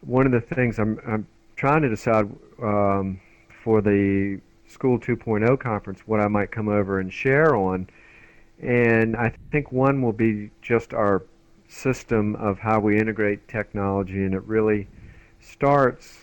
[0.06, 2.30] one of the things I'm I'm trying to decide
[2.62, 3.20] um,
[3.62, 7.88] for the School 2.0 conference what I might come over and share on,
[8.60, 11.22] and I think one will be just our
[11.68, 14.86] system of how we integrate technology, and it really
[15.40, 16.18] starts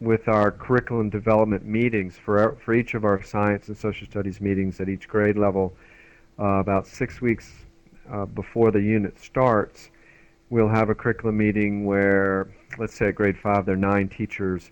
[0.00, 4.40] with our curriculum development meetings for our, for each of our science and social studies
[4.40, 5.72] meetings at each grade level.
[6.38, 7.52] Uh, about six weeks
[8.10, 9.90] uh, before the unit starts,
[10.52, 12.46] we'll have a curriculum meeting where,
[12.78, 14.70] let's say at grade five, there are nine teachers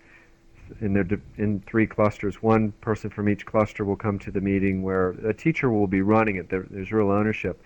[0.79, 2.35] in their in three clusters.
[2.35, 6.01] One person from each cluster will come to the meeting where a teacher will be
[6.01, 6.49] running it.
[6.49, 7.59] There, there's real ownership.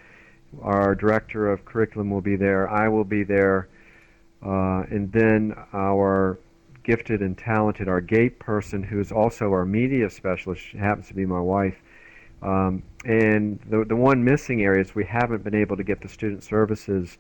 [0.62, 2.70] Our director of curriculum will be there.
[2.70, 3.68] I will be there,
[4.42, 6.40] uh, and then our
[6.84, 11.26] gifted and talented, our gate person, who is also our media specialist, happens to be
[11.26, 11.76] my wife.
[12.42, 16.08] Um, and the the one missing area is we haven't been able to get the
[16.08, 17.18] student services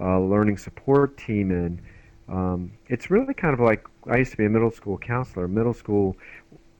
[0.00, 1.80] uh, learning support team in.
[2.28, 5.46] Um, it's really kind of like I used to be a middle school counselor.
[5.48, 6.16] Middle school,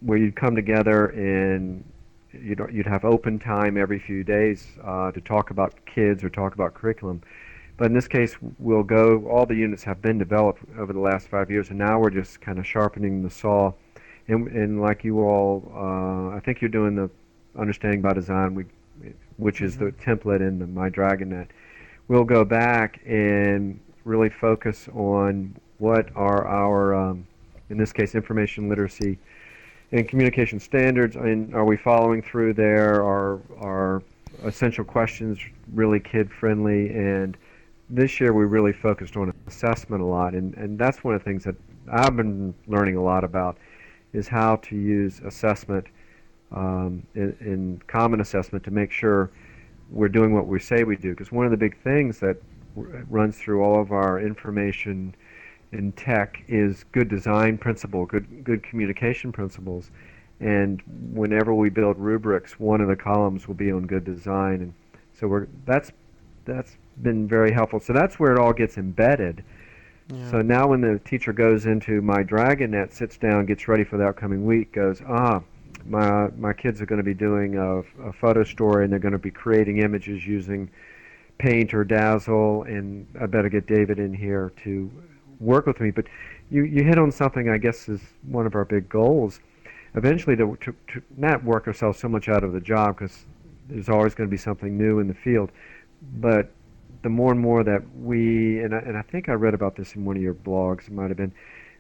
[0.00, 1.85] where you'd come together and
[2.33, 6.55] you'd you'd have open time every few days uh, to talk about kids or talk
[6.55, 7.22] about curriculum.
[7.77, 9.27] But in this case, we'll go.
[9.27, 12.40] All the units have been developed over the last five years, and now we're just
[12.40, 13.72] kind of sharpening the saw.
[14.29, 17.11] And, and like you all, uh, I think you're doing the
[17.59, 18.64] understanding by design, we,
[19.37, 20.11] which is the Mm-hmm.
[20.11, 21.48] template in the My DragonNet.
[22.09, 27.27] We'll go back and really focus on what are our, um,
[27.71, 29.19] in this case, information literacy
[29.93, 31.17] and communication standards.
[31.17, 33.03] And are we following through there?
[33.03, 34.03] Are are
[34.45, 35.38] essential questions
[35.73, 36.90] really kid friendly?
[36.90, 37.38] And
[37.88, 41.25] this year we really focused on assessment a lot, and and that's one of the
[41.25, 41.57] things that
[41.90, 43.57] I've been learning a lot about
[44.12, 45.87] is how to use assessment
[46.53, 49.31] um, in, in common assessment to make sure
[49.90, 51.11] we're doing what we say we do.
[51.11, 52.37] Because one of the big things that
[52.77, 55.14] r- runs through all of our information
[55.73, 59.90] in tech is good design principle, good good communication principles.
[60.40, 64.75] And whenever we build rubrics, one of the columns will be on good design, and
[65.18, 65.92] so we're that's
[66.44, 67.81] that's been very helpful.
[67.81, 69.44] So that's where it all gets embedded.
[70.12, 70.31] Yeah.
[70.31, 74.07] So now when the teacher goes into my DragonNet, sits down, gets ready for the
[74.07, 75.40] upcoming week, goes, ah,
[75.87, 79.13] my my kids are going to be doing a, a photo story and they're going
[79.13, 80.71] to be creating images using
[81.39, 84.91] Paint or Dazzle, and I better get David in here to
[85.41, 85.91] work with me.
[85.91, 86.07] But
[86.51, 89.41] you you hit on something I guess is one of our big goals.
[89.97, 93.27] Eventually, to, to, to not work ourselves so much out of the job because
[93.69, 95.53] there's always going to be something new in the field,
[96.21, 96.51] but
[97.03, 99.95] the more and more that we and I, and I think I read about this
[99.95, 101.33] in one of your blogs, it might have been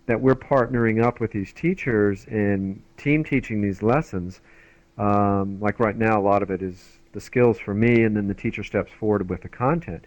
[0.06, 4.40] that we're partnering up with these teachers and team teaching these lessons.
[4.98, 8.28] Um, like right now, a lot of it is the skills for me, and then
[8.28, 10.04] the teacher steps forward with the content.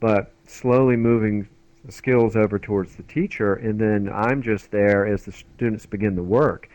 [0.00, 1.48] But slowly moving
[1.84, 6.14] the skills over towards the teacher, and then I'm just there as the students begin
[6.14, 6.68] the work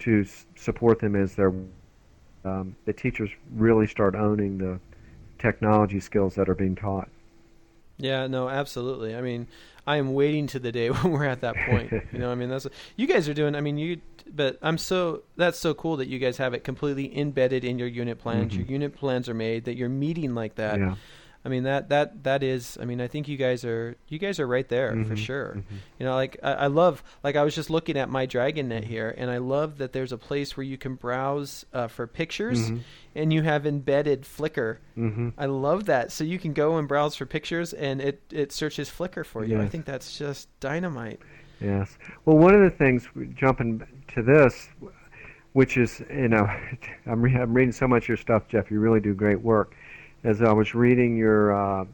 [0.00, 1.52] to s- support them as their
[2.44, 4.80] um, the teachers really start owning the
[5.38, 7.08] technology skills that are being taught.
[7.98, 9.14] Yeah, no, absolutely.
[9.14, 9.46] I mean,
[9.86, 11.90] I am waiting to the day when we're at that point.
[12.12, 13.54] you know, I mean, that's what, you guys are doing.
[13.54, 14.00] I mean, you.
[14.32, 17.88] But I'm so that's so cool that you guys have it completely embedded in your
[17.88, 18.52] unit plans.
[18.52, 18.58] Mhm.
[18.58, 19.64] Your unit plans are made.
[19.64, 20.78] That you're meeting like that.
[20.78, 20.94] yeah.
[21.44, 22.76] I mean that that that is.
[22.80, 25.54] I mean I think you guys are you guys are right there for Mhm, sure.
[25.56, 25.76] mhm.
[25.98, 29.14] You know, like I, I love like I was just looking at my DragonNet here,
[29.16, 32.80] and I love that there's a place where you can browse uh, for pictures, Mhm.
[33.14, 34.78] and you have embedded Flickr.
[34.98, 35.32] Mhm.
[35.38, 36.12] I love that.
[36.12, 39.60] So you can go and browse for pictures, and it it searches Flickr for you.
[39.60, 41.20] I think that's just dynamite.
[41.60, 41.96] Yes.
[42.26, 43.82] Well, one of the things jumping
[44.14, 44.68] to this,
[45.52, 46.46] which is you know,
[47.06, 48.70] I'm, re- I'm reading so much of your stuff, Jeff.
[48.70, 49.74] You really do great work.
[50.22, 51.84] As I was reading your uh,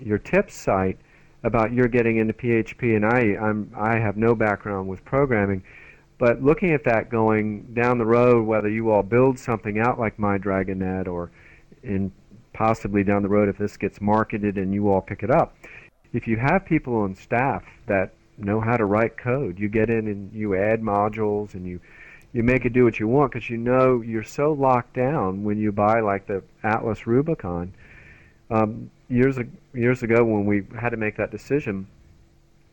[0.00, 0.98] your tips site
[1.44, 5.62] about your getting into PHP, and I I'm I have no background with programming,
[6.18, 10.18] but looking at that going down the road, whether you all build something out like
[10.18, 11.30] my DragonNet or
[11.84, 12.10] in
[12.52, 15.54] possibly down the road if this gets marketed and you all pick it up,
[16.12, 20.08] if you have people on staff that know how to write code, you get in
[20.08, 21.80] and you add modules and you
[22.32, 25.58] you make it do what you want because you know you're so locked down when
[25.58, 27.72] you buy like the Atlas Rubicon.
[28.50, 31.86] Um, years ag- years ago, when we had to make that decision,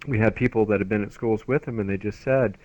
[0.08, 2.58] we had people that had been at schools with them, and they just said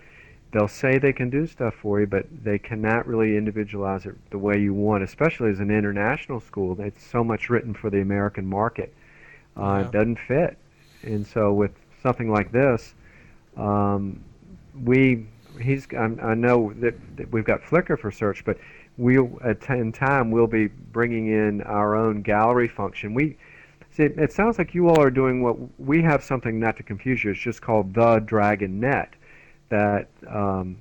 [0.51, 4.37] they'll say they can do stuff for you, but they cannot really individualize it the
[4.37, 5.03] way you want.
[5.03, 8.93] Especially as an international school, it's so much written for the American market.
[9.57, 9.79] Uh, Yeah.
[9.87, 10.57] It doesn't fit,
[11.03, 11.71] and so with
[12.03, 12.93] something like this,
[13.57, 14.19] um,
[14.83, 15.25] we
[15.61, 18.57] he's I, I know that, that we've got Flickr for search, but
[18.97, 23.13] we'll at in time we'll be bringing in our own gallery function.
[23.13, 23.37] We
[23.91, 27.23] see it, sounds like you all are doing what we have something not to confuse
[27.23, 27.31] you.
[27.31, 29.13] It's just called the Dragon Net
[29.69, 30.77] that um,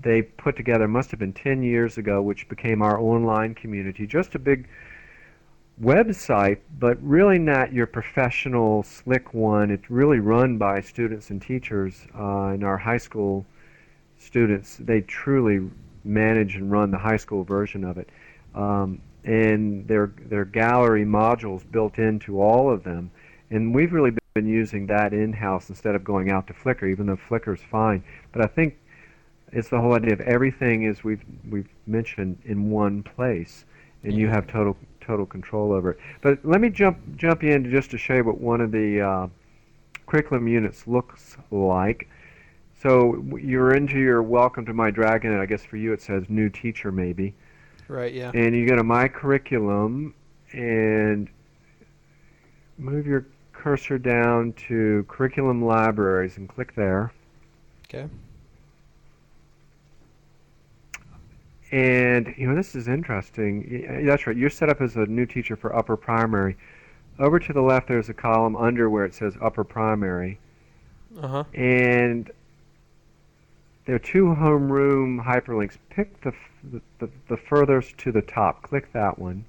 [0.00, 0.86] they put together.
[0.88, 4.06] Must have been ten years ago, which became our online community.
[4.06, 4.68] Just a big
[5.82, 9.70] website, but really not your professional slick one.
[9.70, 13.44] It's really run by students and teachers uh, in our high school
[14.22, 14.76] students.
[14.76, 15.70] They truly
[16.04, 18.08] manage and run the high school version of it.
[18.54, 23.10] Um, and their their gallery modules built into all of them.
[23.50, 27.16] And we've really been using that in-house instead of going out to Flickr, even though
[27.16, 28.02] Flickr's fine.
[28.32, 28.78] But I think
[29.52, 33.64] it's the whole idea of everything is we've we've mentioned in one place,
[34.02, 35.98] and you have total total control over it.
[36.20, 39.26] But let me jump jump in just to show you what one of the uh,
[40.06, 42.08] curriculum units looks like.
[42.82, 46.24] So you're into your welcome to my dragon, and I guess for you it says
[46.28, 47.32] new teacher maybe.
[47.86, 48.12] Right.
[48.12, 48.32] Yeah.
[48.34, 50.14] And you go to my curriculum
[50.52, 51.28] and
[52.78, 57.12] move your cursor down to curriculum libraries and click there.
[57.88, 58.08] Okay.
[61.70, 64.02] And you know this is interesting.
[64.04, 64.36] That's right.
[64.36, 66.56] You're set up as a new teacher for upper primary.
[67.20, 70.40] Over to the left, there's a column under where it says upper primary,
[71.20, 71.44] Uh huh.
[71.54, 72.28] and
[73.84, 75.76] there are two homeroom hyperlinks.
[75.90, 76.32] Pick the,
[76.98, 78.62] the the furthest to the top.
[78.62, 79.44] Click that one.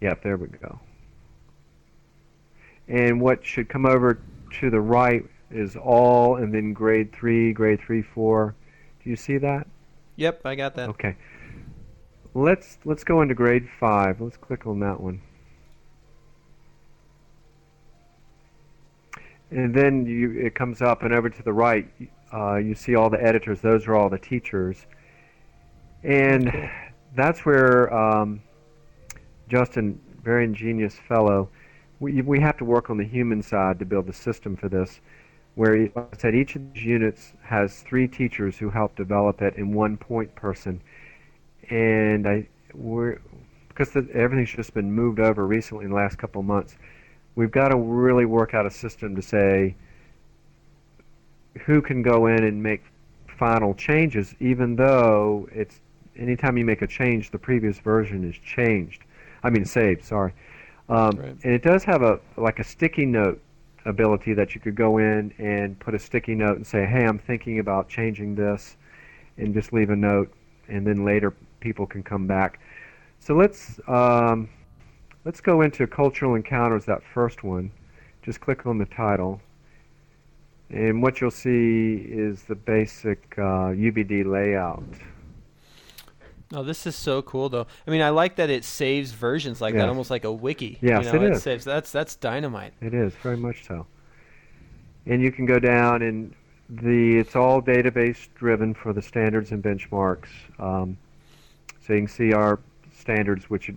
[0.00, 0.78] Yep, there we go.
[2.88, 4.20] And what should come over
[4.60, 8.54] to the right is all, and then grade three, grade three, four.
[9.02, 9.66] Do you see that?
[10.16, 10.42] Yep.
[10.44, 10.88] I got that.
[10.90, 11.16] Okay.
[12.34, 14.20] Let's let's go into grade five.
[14.20, 15.22] Let's click on that one.
[19.50, 21.88] And then you, it comes up and over to the right,
[22.36, 23.60] uh, you see all the editors.
[23.60, 24.86] Those are all the teachers.
[26.02, 26.70] And
[27.14, 28.42] that's where um,
[29.48, 31.48] Justin, very ingenious fellow,
[31.98, 35.00] we, we have to work on the human side to build the system for this.
[35.54, 39.56] Where, like I said, each of these units has three teachers who help develop it
[39.56, 40.82] and one point person.
[41.70, 43.20] And I, we're,
[43.68, 46.76] because the, everything's just been moved over recently in the last couple of months,
[47.34, 49.74] we've got to really work out a system to say
[51.64, 52.82] who can go in and make
[53.26, 55.80] final changes, even though it's
[56.16, 59.02] anytime you make a change, the previous version is changed.
[59.42, 60.04] I mean, saved.
[60.04, 60.32] Sorry.
[60.88, 61.36] Um, Right.
[61.44, 63.40] And it does have a like a sticky note
[63.84, 67.18] ability that you could go in and put a sticky note and say, "Hey, I'm
[67.18, 68.76] thinking about changing this,"
[69.38, 70.32] and just leave a note,
[70.68, 72.60] and then later people can come back.
[73.20, 74.48] So let's um,
[75.24, 76.84] let's go into cultural encounters.
[76.84, 77.70] That first one.
[78.22, 79.40] Just click on the title.
[80.70, 84.82] And what you'll see is the basic uh, UBD layout.
[86.52, 87.66] Oh, this is so cool, though.
[87.86, 90.78] I mean, I like that it saves versions like that, almost like a wiki.
[90.80, 91.42] Yes, you know, it is.
[91.42, 91.64] Saves.
[91.64, 92.72] That's that's dynamite.
[92.80, 93.86] It is very much so.
[95.06, 96.34] And you can go down and
[96.68, 100.28] the it's all database driven for the standards and benchmarks.
[100.58, 100.96] Um,
[101.84, 102.60] so you can see our
[102.92, 103.70] standards, which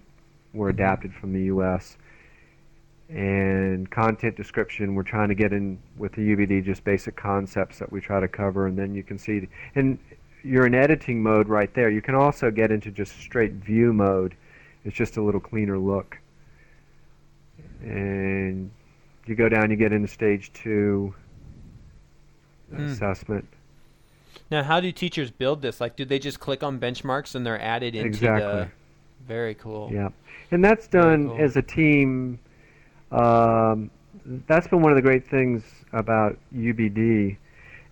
[0.54, 1.98] were adapted from the U.S.
[3.10, 7.92] And content description, we're trying to get in with the UBD just basic concepts that
[7.92, 9.48] we try to cover, and then you can see.
[9.74, 9.98] And
[10.44, 11.90] you're in editing mode right there.
[11.90, 14.36] You can also get into just straight view mode.
[14.86, 16.20] It's just a little cleaner look.
[17.82, 18.70] And
[19.26, 21.14] you go down, you get into stage two
[22.72, 22.86] Hmm.
[22.86, 23.48] assessment.
[24.52, 25.82] Now, how do teachers build this?
[25.82, 28.46] Like, do they just click on benchmarks and they're added into Exactly.
[28.48, 28.68] the?
[29.28, 29.90] Very cool.
[29.92, 30.10] Yeah,
[30.52, 31.38] and that's done cool.
[31.42, 32.38] as a team.
[33.12, 33.90] Um,
[34.48, 37.38] that's been one of the great things about UBD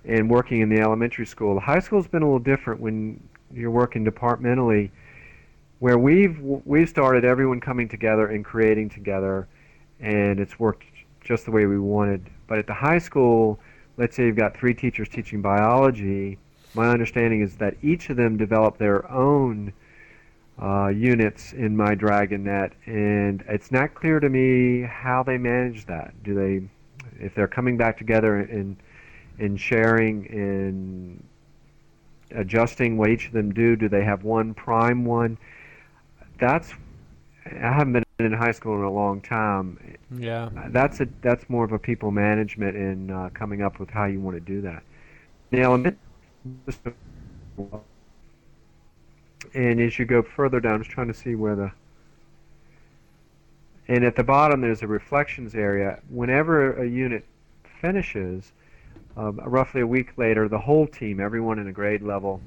[0.05, 1.55] and working in the elementary school.
[1.55, 3.21] The high school's been a little different when
[3.53, 4.91] you're working departmentally,
[5.79, 9.47] where we've we've started everyone coming together and creating together,
[9.99, 10.83] and it's worked
[11.21, 12.29] just the way we wanted.
[12.47, 13.59] But at the high school,
[13.97, 16.37] let's say you've got three teachers teaching biology.
[16.73, 19.73] My understanding is that each of them develop their own
[20.61, 26.13] uh, units in my DragonNet, and it's not clear to me how they manage that.
[26.23, 26.67] Do they,
[27.23, 28.77] if they're coming back together and
[29.39, 31.23] and sharing and
[32.31, 33.75] adjusting what each of them do?
[33.75, 35.37] Do they have one prime one?
[36.39, 36.73] That's
[37.45, 39.97] I haven't been in high school in a long time.
[40.17, 40.49] Yeah.
[40.69, 44.19] That's a that's more of a people management and uh, coming up with how you
[44.19, 44.83] want to do that.
[45.51, 45.97] The element,
[49.53, 51.71] and as you go further down, I was trying to see where the.
[53.87, 55.99] And at the bottom, there's a reflections area.
[56.09, 57.25] Whenever a unit
[57.81, 58.51] finishes,
[59.15, 62.41] um, roughly a week later, the whole team, everyone in a grade level,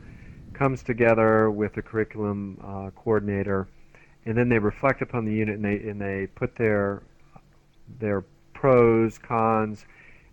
[0.53, 3.67] comes together with the curriculum uh, coordinator,
[4.27, 7.03] and then they reflect upon the unit and they and they put their
[7.99, 9.87] their pros, cons,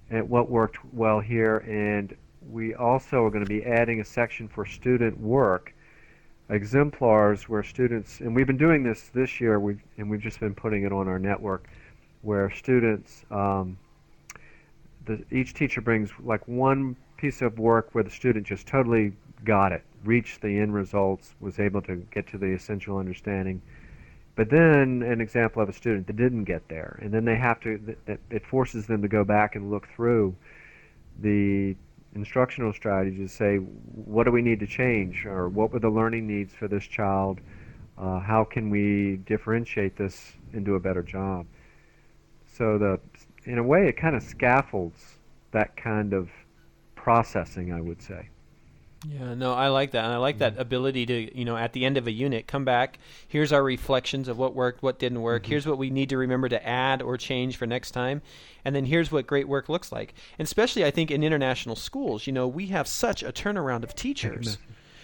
[0.09, 1.59] and what worked well here.
[1.59, 2.15] And
[2.49, 5.73] we also are going to be adding a section for student work,
[6.49, 10.55] exemplars where students, and we've been doing this this year, we've, and we've just been
[10.55, 11.67] putting it on our network,
[12.21, 13.77] where students, um,
[15.05, 19.71] the, each teacher brings like one piece of work where the student just totally got
[19.71, 23.61] it, reached the end results, was able to get to the essential understanding.
[24.35, 27.59] But then an example of a student that didn't get there, and then they have
[27.61, 27.95] to,
[28.29, 30.35] it forces them to go back and look through
[31.19, 31.75] the
[32.17, 36.53] instructional strategies say, what do we need to change, or what were the learning needs
[36.53, 37.39] for this child?
[37.97, 41.45] Uh, how can we differentiate this and do a better job?
[42.45, 42.99] So the,
[43.45, 45.17] in a way, it kind of scaffolds
[45.51, 46.29] that kind of
[46.95, 48.29] processing, I would say.
[49.09, 50.05] Yeah, no, I like that.
[50.05, 50.61] And I like that mm-hmm.
[50.61, 52.99] ability to, you know, at the end of a unit, come back.
[53.27, 55.43] Here's our reflections of what worked, what didn't work.
[55.43, 55.51] Mm-hmm.
[55.51, 58.21] Here's what we need to remember to add or change for next time.
[58.65, 60.13] And then here's what great work looks like.
[60.37, 63.95] And especially, I think, in international schools, you know, we have such a turnaround of
[63.95, 64.57] teachers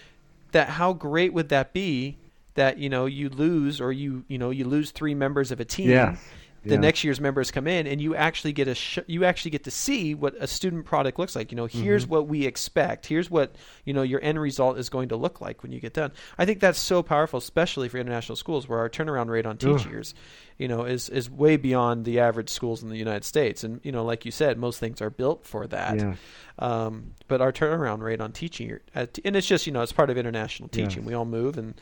[0.52, 2.16] that how great would that be
[2.54, 5.64] that, you know, you lose or you, you know, you lose three members of a
[5.64, 5.90] team.
[5.90, 6.18] Yes
[6.64, 6.80] the yeah.
[6.80, 9.70] next year's members come in and you actually get a sh- you actually get to
[9.70, 12.14] see what a student product looks like you know here's mm-hmm.
[12.14, 13.54] what we expect here's what
[13.84, 16.44] you know your end result is going to look like when you get done i
[16.44, 20.14] think that's so powerful especially for international schools where our turnaround rate on teachers
[20.58, 23.92] you know is is way beyond the average schools in the united states and you
[23.92, 26.14] know like you said most things are built for that yeah.
[26.58, 30.16] um, but our turnaround rate on teaching and it's just you know it's part of
[30.16, 31.06] international teaching yes.
[31.06, 31.74] we all move and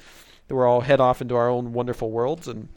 [0.49, 2.68] we're all head off into our own wonderful worlds and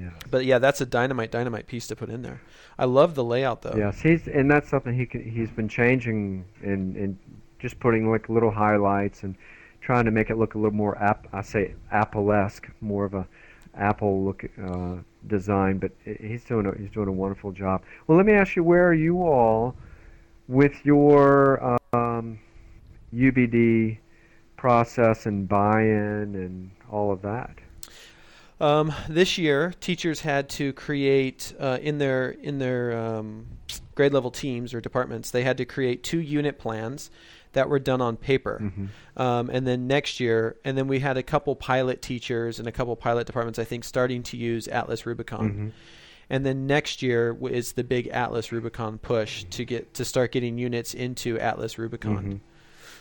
[0.00, 0.10] yeah.
[0.30, 2.40] But yeah, that's a dynamite dynamite piece to put in there.
[2.78, 3.74] I love the layout though.
[3.76, 7.18] Yes, he's and that's something he can, he's been changing and and
[7.58, 9.36] just putting like little highlights and
[9.82, 11.26] trying to make it look a little more app.
[11.32, 13.26] I say Apple-esque, more of a
[13.74, 14.96] Apple look uh,
[15.26, 15.78] design.
[15.78, 17.82] But he's doing a, he's doing a wonderful job.
[18.06, 19.74] Well, let me ask you, where are you all
[20.48, 22.38] with your um,
[23.14, 23.98] UBD
[24.56, 27.50] process and buy-in and all of that?
[28.60, 33.46] Um, this year, teachers had to create uh, in their in their um,
[33.94, 35.30] grade level teams or departments.
[35.30, 37.10] They had to create two unit plans
[37.52, 38.60] that were done on paper.
[38.62, 39.20] Mm-hmm.
[39.20, 42.72] Um, and then next year, and then we had a couple pilot teachers and a
[42.72, 45.50] couple pilot departments, I think, starting to use Atlas Rubicon.
[45.50, 45.68] Mm-hmm.
[46.28, 50.58] And then next year is the big Atlas Rubicon push to get to start getting
[50.58, 52.18] units into Atlas Rubicon.
[52.18, 52.36] Mm-hmm.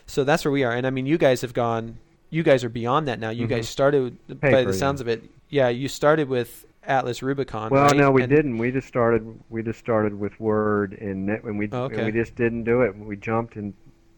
[0.07, 0.71] So that's where we are.
[0.71, 1.99] And I mean, you guys have gone.
[2.31, 3.29] You guys are beyond that now.
[3.29, 3.55] You mm-hmm.
[3.55, 5.03] guys started Paper, by the sounds yeah.
[5.03, 7.69] of it yeah, you started with Atlas Rubicon.
[7.69, 7.97] Well, right?
[7.97, 8.57] no, we and didn't.
[8.57, 9.39] We just started.
[9.49, 11.95] We just started with Word and Net, and we okay.
[11.95, 12.95] and we just didn't do it.
[12.97, 13.73] We jumped and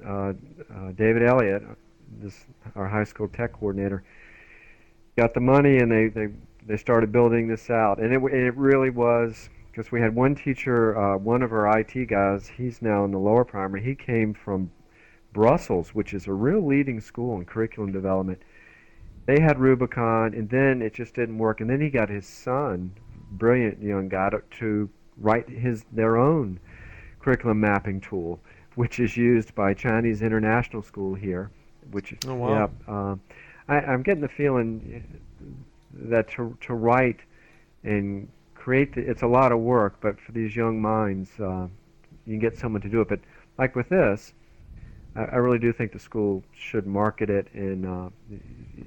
[0.06, 0.34] uh,
[0.74, 1.64] uh, David Elliott,
[2.20, 4.04] this our high school tech coordinator,
[5.18, 6.28] got the money and they they
[6.66, 8.00] they started building this out.
[8.00, 12.08] And it it really was because we had one teacher, uh, one of our IT
[12.08, 12.48] guys.
[12.48, 13.84] He's now in the lower primary.
[13.84, 14.70] He came from
[15.34, 18.42] Brussels, which is a real leading school in curriculum development
[19.26, 21.62] they had Rubicon, and then it just didn't work.
[21.62, 22.92] And then he got his son,
[23.32, 26.60] brilliant young guy, to write his their own
[27.20, 28.40] curriculum mapping tool,
[28.76, 31.52] which is used by Chinese International School here.
[31.92, 32.50] Which is oh, wow.
[32.88, 33.16] yeah, uh,
[33.68, 35.04] I, I'm getting the feeling
[35.94, 37.20] that to to write
[37.84, 41.68] and create the, it's a lot of work, but for these young minds, uh,
[42.26, 43.10] you can get someone to do it.
[43.10, 43.20] But
[43.58, 44.34] like with this,
[45.16, 48.10] I, I really do think the school should market it, and uh,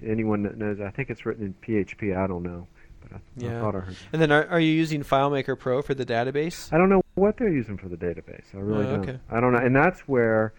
[0.05, 2.17] anyone that knows, I think it's written in PHP.
[2.17, 2.67] I don't know,
[3.03, 3.59] but I, yeah.
[3.59, 3.97] I thought I heard.
[4.13, 6.73] And then, are, are you using FileMaker Pro for the database?
[6.73, 8.55] I don't know what they're using for the database.
[8.55, 9.09] I really oh, don't.
[9.09, 9.19] Okay.
[9.31, 10.55] I don't know, and that's where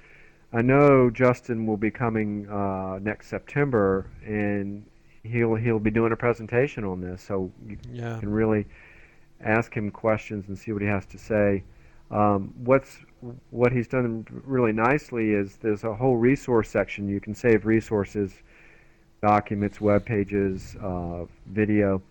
[0.53, 4.85] I know Justin will be coming uh, next September, and
[5.23, 8.19] he'll he'll be doing a presentation on this, so you yeah.
[8.19, 8.65] can really
[9.41, 11.63] ask him questions and see what he has to say.
[12.11, 12.99] Um, what's
[13.49, 17.07] what he's done really nicely is there's a whole resource section.
[17.07, 18.33] You can save resources,
[19.21, 22.01] documents, web pages, uh, video,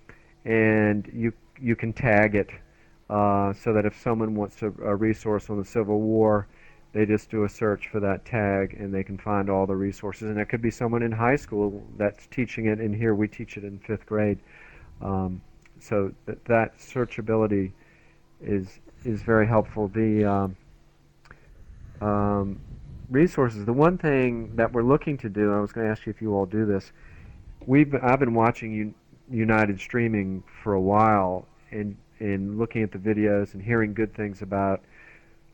[0.44, 2.50] and you you can tag it
[3.08, 6.48] uh, so that if someone wants a, a, resource on the Civil War,
[6.92, 10.30] they just do a search for that tag and they can find all the resources.
[10.30, 13.56] And it could be someone in high school that's teaching it, and here we teach
[13.56, 14.38] it in fifth grade.
[15.00, 15.40] Um,
[15.80, 17.72] so that, that searchability
[18.42, 19.88] is is very helpful.
[19.88, 20.56] The um,
[22.04, 22.60] um,
[23.08, 23.64] resources.
[23.64, 26.20] The one thing that we're looking to do, I was going to ask you if
[26.20, 26.92] you all do this.
[27.66, 28.94] We've I've been watching
[29.30, 34.42] United streaming for a while and and looking at the videos and hearing good things
[34.42, 34.82] about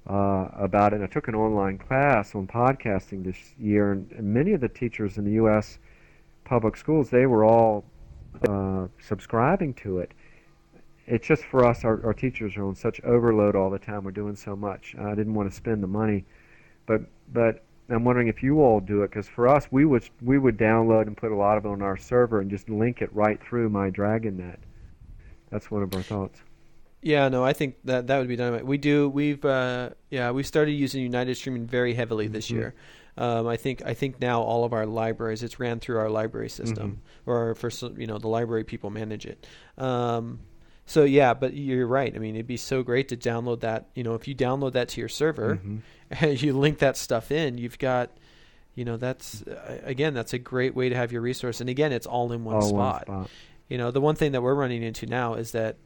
[0.09, 0.97] uh, about it.
[0.97, 4.69] And I took an online class on podcasting this year, and, and many of the
[4.69, 5.79] teachers in the U.S.
[6.45, 7.85] public schools they were all
[8.49, 10.13] uh, subscribing to it
[11.11, 14.05] it's just for us, our, our teachers are on such overload all the time.
[14.05, 14.95] We're doing so much.
[14.97, 16.25] I didn't want to spend the money,
[16.91, 20.39] but but I'm wondering if you all do it because for us, we would we
[20.39, 23.15] would download and put a lot of it on our server and just link it
[23.15, 24.57] right through my DragonNet.
[25.51, 26.41] That's one of our thoughts.
[27.03, 28.67] Yeah, no, I think that that would be dynamite.
[28.67, 29.09] We do.
[29.09, 32.55] We've uh, yeah, we started using United Streaming very heavily this Mhm.
[32.55, 32.75] year.
[33.17, 36.49] Um, I think I think now all of our libraries it's ran through our library
[36.49, 39.47] system, or for you know the library people manage it.
[39.79, 40.41] Um,
[40.91, 42.13] so yeah, but you're right.
[42.15, 43.89] I mean, it'd be so great to download that.
[43.95, 45.81] You know, if you download that to your server Mhm.
[46.11, 48.11] and you link that stuff in, you've got.
[48.77, 51.93] You know that's uh, again that's a great way to have your resource, and again
[51.93, 53.09] it's all in one All spot.
[53.09, 53.31] one spot.
[53.69, 55.77] You know, the one thing that we're running into now is that,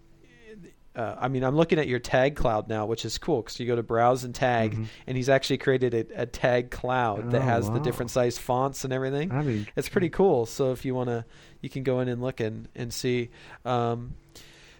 [0.94, 3.66] uh, I mean, I'm looking at your tag cloud now, which is cool because you
[3.66, 4.86] go to browse and tag, Mhm.
[5.08, 8.84] and he's actually created a, a tag cloud that Oh, has the different size fonts
[8.84, 9.32] and everything.
[9.32, 10.46] I mean, It's pretty cool.
[10.46, 11.24] So if you want to,
[11.62, 13.30] you can go in and look and, and see.
[13.64, 14.14] Um,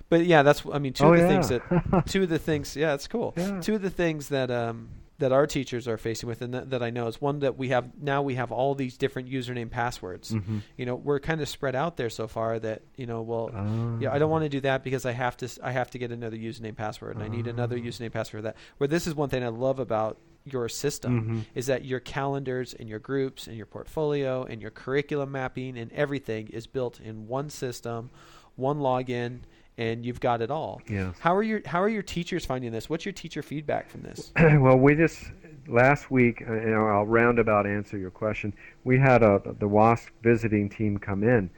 [0.09, 1.29] but yeah, that's, I mean, two oh of the yeah.
[1.43, 3.35] things that, two of the things, yeah, it's cool.
[3.37, 3.61] Yeah.
[3.61, 4.89] Two of the things that, um,
[5.19, 7.69] that our teachers are facing with and that, that I know is one that we
[7.69, 10.63] have now we have all these different username passwords Mhm.
[10.77, 13.97] you know we're kind of spread out there so far that you know well Ah.
[14.01, 16.11] yeah i don't want to do that because i have to i have to get
[16.11, 17.87] another username password and i need another Ah.
[17.87, 21.45] username password for that where this is one thing i love about your system Mhm.
[21.55, 25.93] is that your calendars and your groups and your portfolio and your curriculum mapping and
[25.93, 28.11] everything is built in one system
[28.57, 29.39] one login
[29.79, 31.15] and you've got it all Yes.
[31.19, 34.33] how are your how are your teachers finding this what's your teacher feedback from this
[34.39, 35.25] well, we just
[35.67, 38.53] last week, uh, you know, I'll roundabout answer your question.
[38.85, 41.49] We had a the WASC visiting team come in,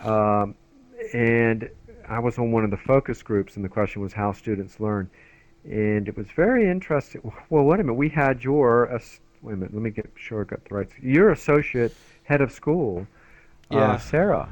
[0.00, 0.54] um,
[1.12, 1.68] and
[2.08, 5.10] I was on one of the focus groups, and the question was how students learn,
[5.64, 7.20] and it was very interesting.
[7.50, 10.40] Well, wait a minute, we had your ass- wait a minute, let me get sure
[10.42, 10.88] I got the right.
[11.02, 11.94] Your associate
[12.24, 13.06] head of school,
[13.70, 13.92] Yeah.
[13.92, 14.48] uh, Sarah,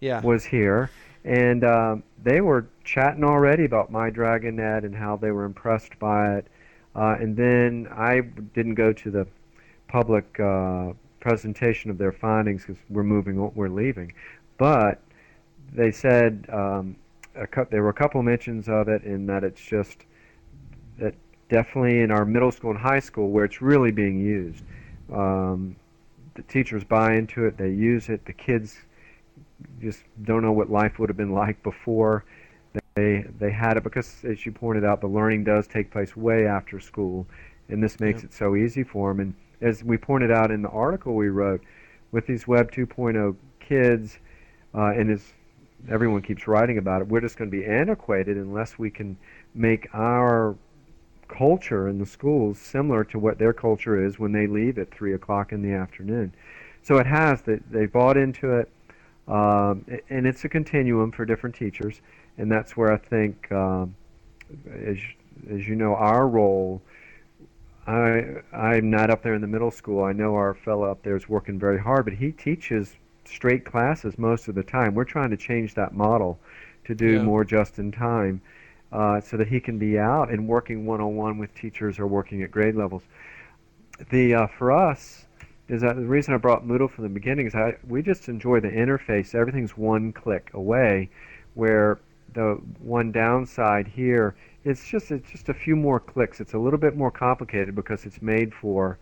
[0.00, 0.90] yeah was here,
[1.26, 6.36] and um, they were chatting already about my DragonNet and how they were impressed by
[6.36, 6.46] it.
[6.94, 8.20] Uh, and then I
[8.54, 9.26] didn't go to the
[9.88, 14.12] public uh, presentation of their findings because we're moving, we're leaving.
[14.56, 15.02] But
[15.72, 16.94] they said um,
[17.70, 19.98] there were a couple mentions of it, in that it's just
[20.98, 21.14] that
[21.48, 24.62] definitely in our middle school and high school where it's really being used.
[25.12, 25.74] Um,
[26.34, 28.76] the teachers buy into it, they use it, the kids
[29.80, 32.24] just don't know what life would have been like before
[32.94, 33.84] they they had it.
[33.84, 37.26] Because as you pointed out the learning does take place way after school
[37.68, 40.68] and this makes it so easy for them and as we pointed out in the
[40.68, 41.60] article we wrote
[42.12, 44.18] with these web 2.0 kids
[44.74, 45.32] uh, and as
[45.90, 49.16] everyone keeps writing about it we're just going to be antiquated unless we can
[49.54, 50.54] make our
[51.28, 55.14] culture in the schools similar to what their culture is when they leave at three
[55.14, 56.32] o'clock in the afternoon.
[56.82, 58.70] So it has that they bought into it
[59.28, 62.00] um, and it's a continuum for different teachers,
[62.38, 63.94] and that's where I think, um,
[64.72, 64.98] as
[65.50, 66.82] as you know, our role.
[67.86, 70.02] I I'm not up there in the middle school.
[70.04, 74.18] I know our fellow up there is working very hard, but he teaches straight classes
[74.18, 74.94] most of the time.
[74.94, 76.38] We're trying to change that model
[76.84, 77.22] to do Yeah.
[77.22, 78.40] more just in time,
[78.92, 82.06] uh, so that he can be out and working one on one with teachers or
[82.06, 83.02] working at grade levels.
[84.10, 85.25] The uh, for us
[85.68, 88.60] is that the reason I brought Moodle from the beginning is I we just enjoy
[88.60, 89.34] the interface.
[89.34, 91.10] Everything's one click away,
[91.54, 91.98] where
[92.34, 96.40] the one downside here it's just it's just a few more clicks.
[96.40, 98.98] It's a little bit more complicated because it's made for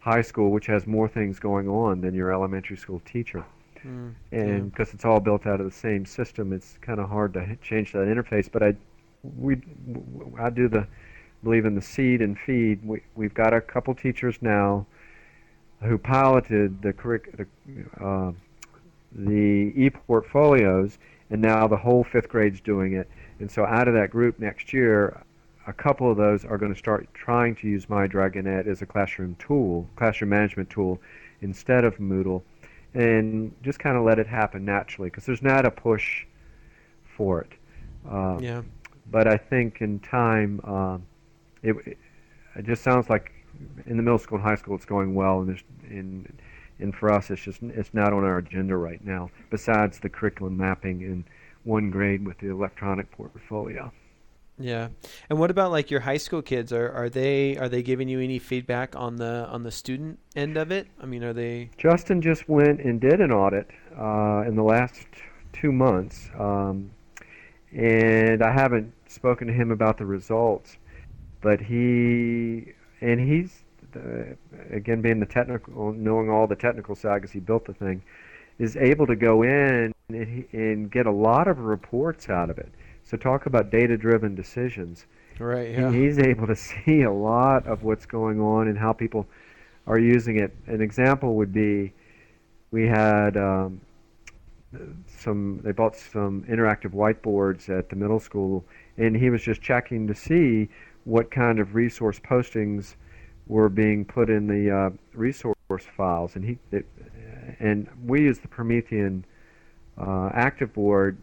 [0.00, 3.44] high school, which has more things going on than your elementary school teacher.
[3.86, 7.34] Mm, And because it's all built out of the same system, it's kind of hard
[7.34, 8.50] to change that interface.
[8.50, 8.76] But I
[9.22, 10.86] we w- I do the
[11.42, 12.84] believe in the seed and feed.
[12.84, 14.86] We we've got a couple teachers now
[15.82, 17.46] who piloted the curric-
[18.00, 18.32] uh,
[19.12, 20.98] the e-portfolios,
[21.30, 23.08] and now the whole fifth grade's doing it.
[23.38, 25.22] And so out of that group next year,
[25.66, 28.86] a couple of those are going to start trying to use My DragonNet as a
[28.86, 31.00] classroom tool, classroom management tool,
[31.40, 32.42] instead of Moodle,
[32.94, 36.24] and just kind of let it happen naturally because there's not a push
[37.04, 37.52] for it.
[38.08, 38.62] Uh, yeah
[39.10, 41.06] but I think in time, um,
[41.62, 41.76] it,
[42.56, 43.32] it just sounds like
[43.86, 46.32] in the middle school and high school it's going well, and in
[46.78, 49.30] and for us it's just it's not on our agenda right now.
[49.50, 51.24] Besides the curriculum mapping in
[51.64, 53.92] one grade with the electronic portfolio.
[54.58, 54.88] Yeah,
[55.28, 56.72] and what about like your high school kids?
[56.72, 60.56] Are are they are they giving you any feedback on the on the student end
[60.56, 60.88] of it?
[61.00, 61.70] I mean, are they?
[61.76, 65.06] Justin just went and did an audit uh, in the last
[65.52, 66.90] two months, um,
[67.72, 70.78] and I haven't spoken to him about the results,
[71.42, 73.62] but he and he's
[74.72, 78.02] again being the technical, knowing all the technical side because he built the thing,
[78.58, 82.70] is able to go in and, and get a lot of reports out of it.
[83.02, 85.06] So talk about data-driven decisions.
[85.38, 85.70] Right.
[85.70, 85.92] Yeah.
[85.92, 89.26] He's able to see a lot of what's going on and how people
[89.86, 90.54] are using it.
[90.66, 91.92] An example would be
[92.70, 93.80] we had um,
[95.06, 98.64] some, they bought some interactive whiteboards at the middle school,
[98.96, 100.68] and he was just checking to see
[101.06, 102.96] what kind of resource postings
[103.46, 105.54] were being put in the uh, resource
[105.96, 106.84] files, and he it,
[107.60, 109.24] and we use the Promethean
[109.96, 111.16] uh, active board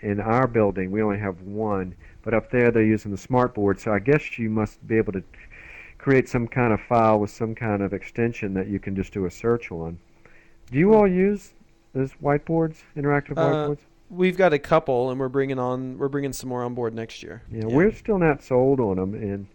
[0.00, 0.92] in our building.
[0.92, 3.80] We only have one, but up there they're using the smart board.
[3.80, 5.24] So I guess you must be able to
[5.98, 9.26] create some kind of file with some kind of extension that you can just do
[9.26, 9.98] a search on.
[10.70, 11.52] Do you all use
[11.94, 13.80] those whiteboards, interactive Uh, whiteboards?
[14.08, 17.22] We've got a couple, and we're bringing on we're bringing some more on board next
[17.22, 17.42] year.
[17.50, 19.46] Yeah, we're still not sold on them, and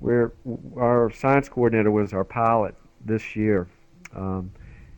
[0.00, 0.32] we're
[0.76, 3.66] our science coordinator was our pilot this year,
[4.14, 4.52] um,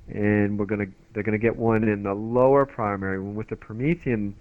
[0.08, 4.34] and we're gonna they're gonna get one in the lower primary one with the Promethean.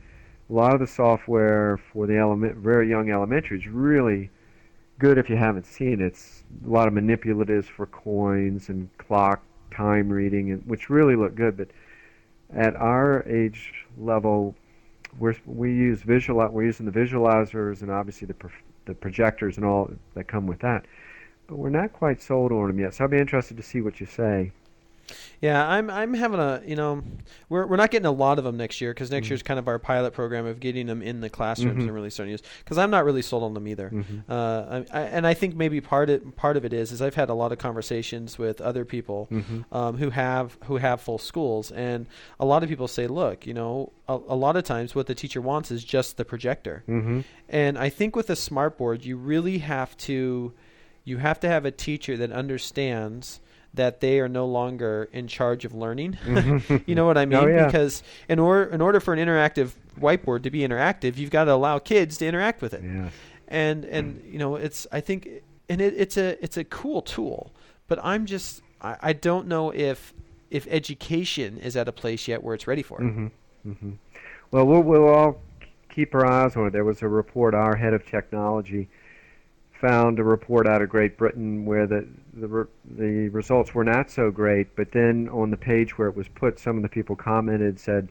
[0.50, 4.30] A lot of the software for the element very young elementary is really
[5.00, 6.02] good if you haven't seen it.
[6.02, 11.36] It's a lot of manipulatives for coins and clock time reading, and which really look
[11.36, 11.70] good, but
[12.56, 14.56] at our age level,
[15.20, 16.48] we're, we use visual.
[16.50, 18.50] We're using the visualizers and obviously the pro,
[18.86, 20.86] the projectors and all that come with that.
[21.48, 22.94] But we're not quite sold on them yet.
[22.94, 24.52] So I'll be interested to see what you say.
[25.42, 27.04] Yeah, I'm I'm having a you know
[27.50, 29.30] we're we're not getting a lot of them next year because next Mhm.
[29.32, 31.88] year's kind of our pilot program of getting them in the classrooms Mhm.
[31.88, 33.90] and really starting to use because I'm not really sold on them either.
[33.90, 34.24] Mhm.
[34.28, 37.16] Uh, I, I, and I think maybe part it, part of it is is I've
[37.16, 39.66] had a lot of conversations with other people Mhm.
[39.72, 42.08] um, who have who have full schools, and
[42.40, 45.16] a lot of people say, look, you know, a, a lot of times what the
[45.16, 47.24] teacher wants is just the projector, Mhm.
[47.48, 50.54] and I think with a smart board, you really have to
[51.06, 53.40] you have to have a teacher that understands
[53.74, 56.18] that they are no longer in charge of learning.
[56.26, 56.84] Mhm.
[56.88, 57.40] you know what I mean?
[57.40, 57.66] Oh, yeah.
[57.66, 61.54] Because in order in order for an interactive whiteboard to be interactive, you've got to
[61.54, 62.84] allow kids to interact with it.
[62.84, 63.10] Yeah.
[63.48, 65.28] And and you know, it's I think
[65.70, 67.54] and it, it's a it's a cool tool,
[67.88, 70.14] but I'm just I, I don't know if
[70.50, 73.06] if education is at a place yet where it's ready for it.
[73.06, 73.28] hmm
[73.64, 73.92] hmm
[74.52, 75.42] Well, we'll we'll all
[75.90, 76.72] keep our eyes on it.
[76.74, 77.54] There was a report.
[77.54, 78.88] Our head of technology
[79.80, 82.68] found a report out of Great Britain where the the
[82.98, 84.76] the results were not so great.
[84.76, 88.10] But then on the page where it was put, some of the people commented said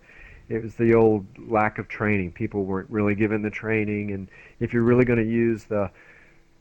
[0.48, 2.32] it was the old lack of training.
[2.32, 4.28] People weren't really given the training, and
[4.60, 5.90] if you're really going to use the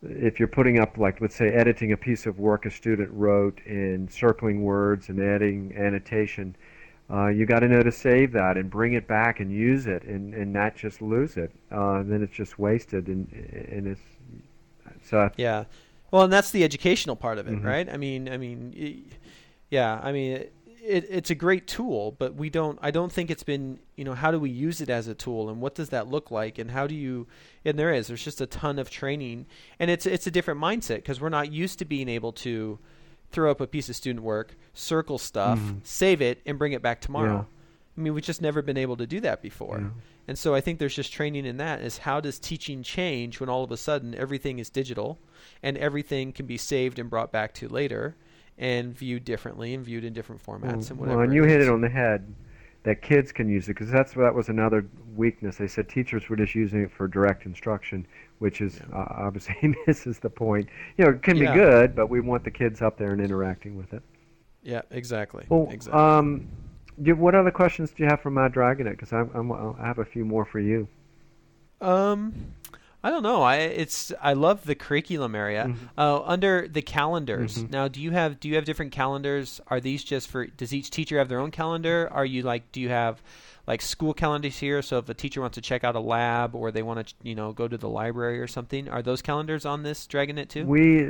[0.04, 3.60] if you're putting up like let's say editing a piece of work a student wrote
[3.66, 6.56] and circling words and adding annotation
[7.10, 10.04] uh, you got to know to save that and bring it back and use it
[10.04, 13.32] and, and not just lose it uh, then it's just wasted and
[13.72, 14.02] and it's
[15.06, 15.66] so Yeah.
[16.12, 17.64] Well, and that's the educational part of it, Mhm.
[17.64, 17.90] right?
[17.90, 19.06] I mean, I mean,
[19.70, 20.00] yeah.
[20.04, 20.54] I mean, it,
[20.84, 22.78] it, it's a great tool, but we don't.
[22.82, 23.80] I don't think it's been.
[23.96, 26.30] You know, how do we use it as a tool, and what does that look
[26.32, 27.28] like, and how do you?
[27.66, 28.08] And there is.
[28.08, 29.48] There's just a ton of training,
[29.80, 32.78] and it's it's a different mindset because we're not used to being able to
[33.32, 35.80] throw up a piece of student work, circle stuff, Mhm.
[35.86, 37.48] save it, and bring it back tomorrow.
[37.48, 37.98] Yeah.
[37.98, 39.80] I mean, we've just never been able to do that before.
[39.80, 39.90] Yeah.
[40.28, 43.50] And so I think there's just training in that is how does teaching change when
[43.50, 45.20] all of a sudden everything is digital
[45.62, 48.16] and everything can be saved and brought back to later
[48.58, 51.18] and viewed differently and viewed in different formats and whatever.
[51.18, 52.34] well, and you hit it on the head
[52.84, 56.36] that kids can use it because that's that was another weakness they said teachers were
[56.36, 58.06] just using it for direct instruction
[58.40, 58.98] which is Yeah.
[58.98, 59.56] uh, obviously
[59.88, 61.52] misses the point you know it can Yeah.
[61.54, 64.02] be good but we want the kids up there and interacting with it
[64.64, 65.46] Yeah, exactly.
[65.50, 66.02] Well, exactly.
[66.02, 66.48] um,
[67.02, 68.92] do, what other questions do you have for my DragonNet?
[68.92, 70.88] Because I'm, I'm, I have a few more for you.
[71.82, 72.34] Um,
[73.04, 73.44] I don't know.
[73.44, 75.68] I it's I love the curriculum area.
[75.68, 75.78] Mhm.
[75.96, 77.60] Uh, under the calendars.
[77.64, 77.70] Mhm.
[77.70, 79.62] Now, do you have do you have different calendars?
[79.68, 80.48] Are these just for?
[80.48, 82.10] Does each teacher have their own calendar?
[82.12, 82.72] Are you like?
[82.72, 83.22] Do you have
[83.68, 84.82] like school calendars here?
[84.82, 87.36] So if a teacher wants to check out a lab or they want to, you
[87.36, 90.66] know, go to the library or something, are those calendars on this DragonNet too?
[90.66, 91.10] We,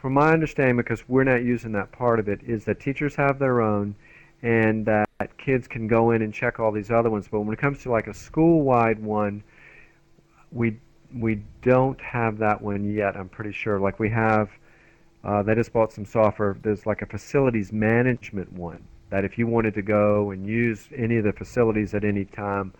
[0.00, 3.38] from my understanding, because we're not using that part of it, is that teachers have
[3.38, 3.94] their own,
[4.42, 7.28] and that kids can go in and check all these other ones.
[7.30, 9.42] But when it comes to like a school-wide one,
[10.52, 10.78] we
[11.14, 13.16] we don't have that one yet.
[13.16, 13.80] I'm pretty sure.
[13.80, 14.48] Like we have,
[15.24, 16.56] uh, they just bought some software.
[16.62, 21.16] There's like a facilities management one that if you wanted to go and use any
[21.16, 22.72] of the facilities at any time,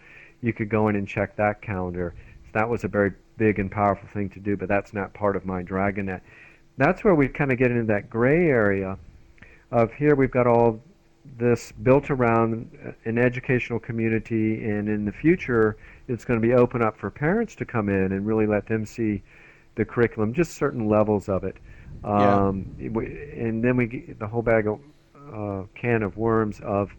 [0.43, 2.14] you could go in and check that calendar.
[2.45, 5.34] So that was a very big and powerful thing to do, but that's not part
[5.34, 6.20] of my DragonNet.
[6.78, 8.97] That's where we kind of get into that gray area
[9.72, 10.80] of here we've got all
[11.39, 15.76] this built around an educational community, and in the future,
[16.09, 18.85] it's going to be open up for parents to come in and really let them
[18.85, 19.22] see
[19.76, 21.57] the curriculum, just certain levels of it.
[22.05, 22.47] Yeah.
[22.47, 24.81] Um, and then we get the whole bag of
[25.33, 26.91] uh, can of worms of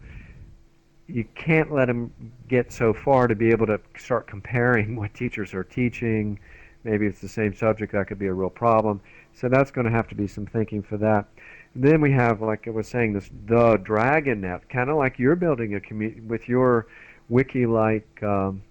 [1.06, 2.12] you can't let them
[2.48, 6.38] get so far to be able to start comparing what teachers are teaching.
[6.84, 9.00] Maybe it's the same subject that could be a real problem.
[9.34, 11.26] So that's going to have to be some thinking for that.
[11.74, 15.74] Then we have, like I was saying, this the DragonNet, kind of like you're building
[15.74, 16.86] a community with your
[17.28, 18.62] wiki-like um,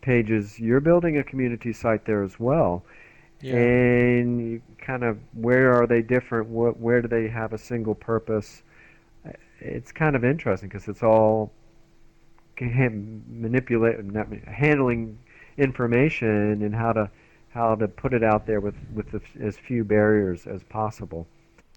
[0.00, 2.84] pages, you're building a community site there as well.
[3.40, 3.56] Yeah.
[3.56, 6.48] And you kind of where are they different?
[6.48, 8.62] What, where do they have a single purpose?
[9.60, 11.52] It's kind of interesting because it's all
[12.60, 13.98] manipulate,
[14.46, 15.18] handling
[15.58, 17.10] information and how to
[17.50, 21.26] how to put it out there with with the, as few barriers as possible.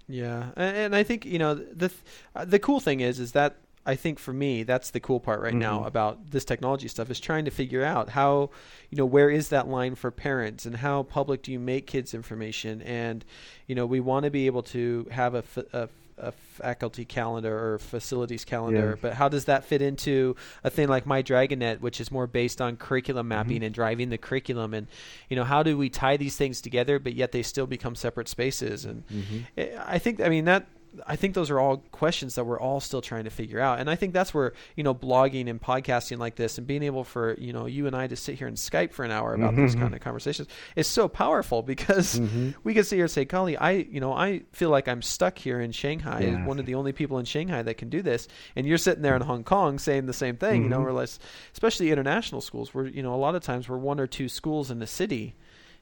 [0.08, 2.02] Yeah, and, and I think you know the th-
[2.36, 5.42] uh, the cool thing is is that I think for me that's the cool part
[5.42, 5.60] right mm-hmm.
[5.60, 8.50] now about this technology stuff is trying to figure out how
[8.90, 12.14] you know where is that line for parents and how public do you make kids
[12.14, 13.24] information and
[13.68, 17.74] you know we want to be able to have a, f- a a faculty calendar
[17.74, 19.00] or facilities calendar, yeah.
[19.02, 22.62] but how does that fit into a thing like My DragonNet, which is more based
[22.62, 23.66] on curriculum mapping mm-hmm.
[23.66, 24.74] and driving the curriculum?
[24.74, 24.88] And
[25.30, 28.28] you know, how do we tie these things together, but yet they still become separate
[28.28, 28.86] spaces?
[28.86, 29.80] And mm-hmm.
[29.86, 30.68] I think, I mean, that
[31.06, 33.80] I think those are all questions that we're all still trying to figure out.
[33.80, 37.04] And I think that's where, you know, blogging and podcasting like this and being able
[37.04, 39.54] for, you know, you and I to sit here and Skype for an hour about
[39.54, 39.64] mm-hmm.
[39.64, 42.52] these kind of conversations is so powerful because mm-hmm.
[42.64, 45.38] we can sit here and say, golly, I, you know, I feel like I'm stuck
[45.38, 46.46] here in Shanghai, yeah.
[46.46, 48.28] one of the only people in Shanghai that can do this.
[48.56, 50.64] And you're sitting there in Hong Kong saying the same thing, mm-hmm.
[50.64, 50.96] you know, mm-hmm.
[50.96, 51.20] less,
[51.54, 54.72] especially international schools where, you know, a lot of times we're one or two schools
[54.72, 55.36] in the city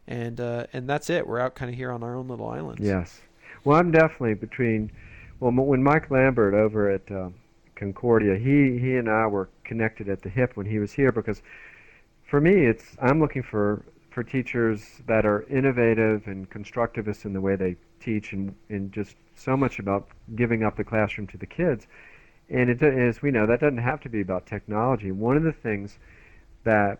[0.07, 1.28] and, uh, and that's it.
[1.28, 2.82] We're out kind of here on our own little islands.
[2.82, 3.22] Yes.
[3.64, 4.91] Well, I'm definitely between
[5.39, 7.30] well, when Mike Lambert over at uh,
[7.76, 11.41] Concordia, he he and I were connected at the hip when he was here because
[12.24, 17.41] for me, it's I'm looking for for teachers that are innovative and constructivist in the
[17.41, 21.45] way they teach and, and just so much about giving up the classroom to the
[21.45, 21.88] kids.
[22.49, 25.11] And it, as we know, that doesn't have to be about technology.
[25.11, 25.97] One of the things
[26.64, 26.99] that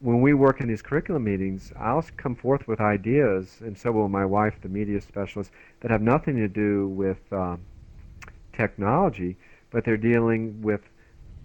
[0.00, 4.08] when we work in these curriculum meetings, I'll come forth with ideas, and so will
[4.08, 7.60] my wife, the media specialist, that have nothing to do with um,
[8.52, 9.36] technology,
[9.70, 10.82] but they're dealing with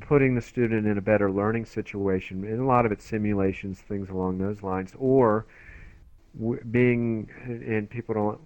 [0.02, 2.44] putting the student in a better learning situation.
[2.44, 5.46] And a lot of it's simulations, things along those lines, or
[6.40, 8.40] w- being, and people don't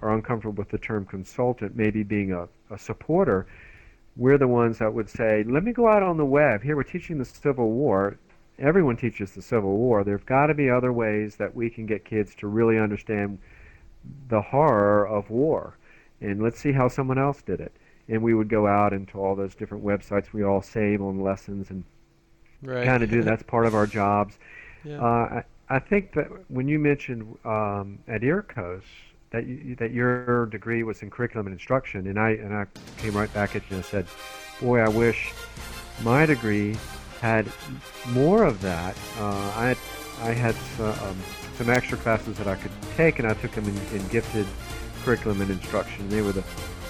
[0.00, 3.46] are uncomfortable with the term consultant, maybe being a, a supporter.
[4.16, 6.62] We're the ones that would say, let me go out on the web.
[6.62, 8.16] Here, we're teaching the Civil War
[8.62, 10.04] everyone teaches the Civil War.
[10.04, 13.38] There've got to be other ways that we can get kids to really understand
[14.28, 15.76] the horror of war.
[16.20, 17.72] And let's see how someone else did it.
[18.08, 21.70] And we would go out into all those different websites we all save on lessons
[21.70, 21.84] and
[22.62, 22.84] right.
[22.84, 24.38] kind of do that's part of our jobs.
[24.84, 25.00] Yeah.
[25.00, 25.04] Uh,
[25.40, 28.82] I, I think that when you mentioned um, at EARCOS
[29.30, 32.66] that you, that your degree was in curriculum and instruction, and I and I
[32.98, 34.06] came right back at you and said,
[34.60, 35.32] "Boy, I wish
[36.02, 36.76] my degree
[37.22, 37.46] had
[38.08, 38.96] more of that.
[39.16, 39.78] Uh, I had,
[40.22, 41.16] I had uh, um,
[41.56, 44.44] some extra classes that I could take, and I took them in, in gifted
[45.04, 46.08] curriculum and instruction.
[46.08, 46.42] They were the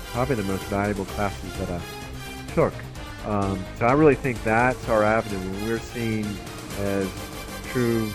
[0.07, 1.81] probably the most valuable classes that I
[2.55, 2.73] took.
[3.27, 5.39] Um, so I really think that's our avenue.
[5.39, 6.27] When we're seen
[6.79, 7.11] as
[7.67, 8.11] true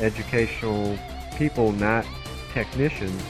[0.00, 0.96] educational
[1.36, 2.06] people, not
[2.52, 3.20] technicians,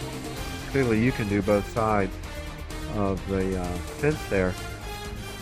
[0.70, 2.14] clearly you can do both sides
[2.96, 3.64] of the uh,
[3.98, 4.52] fence there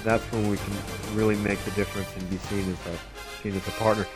[0.05, 0.75] that's when we can
[1.17, 4.07] really make the difference and be seen as a seen as a partner.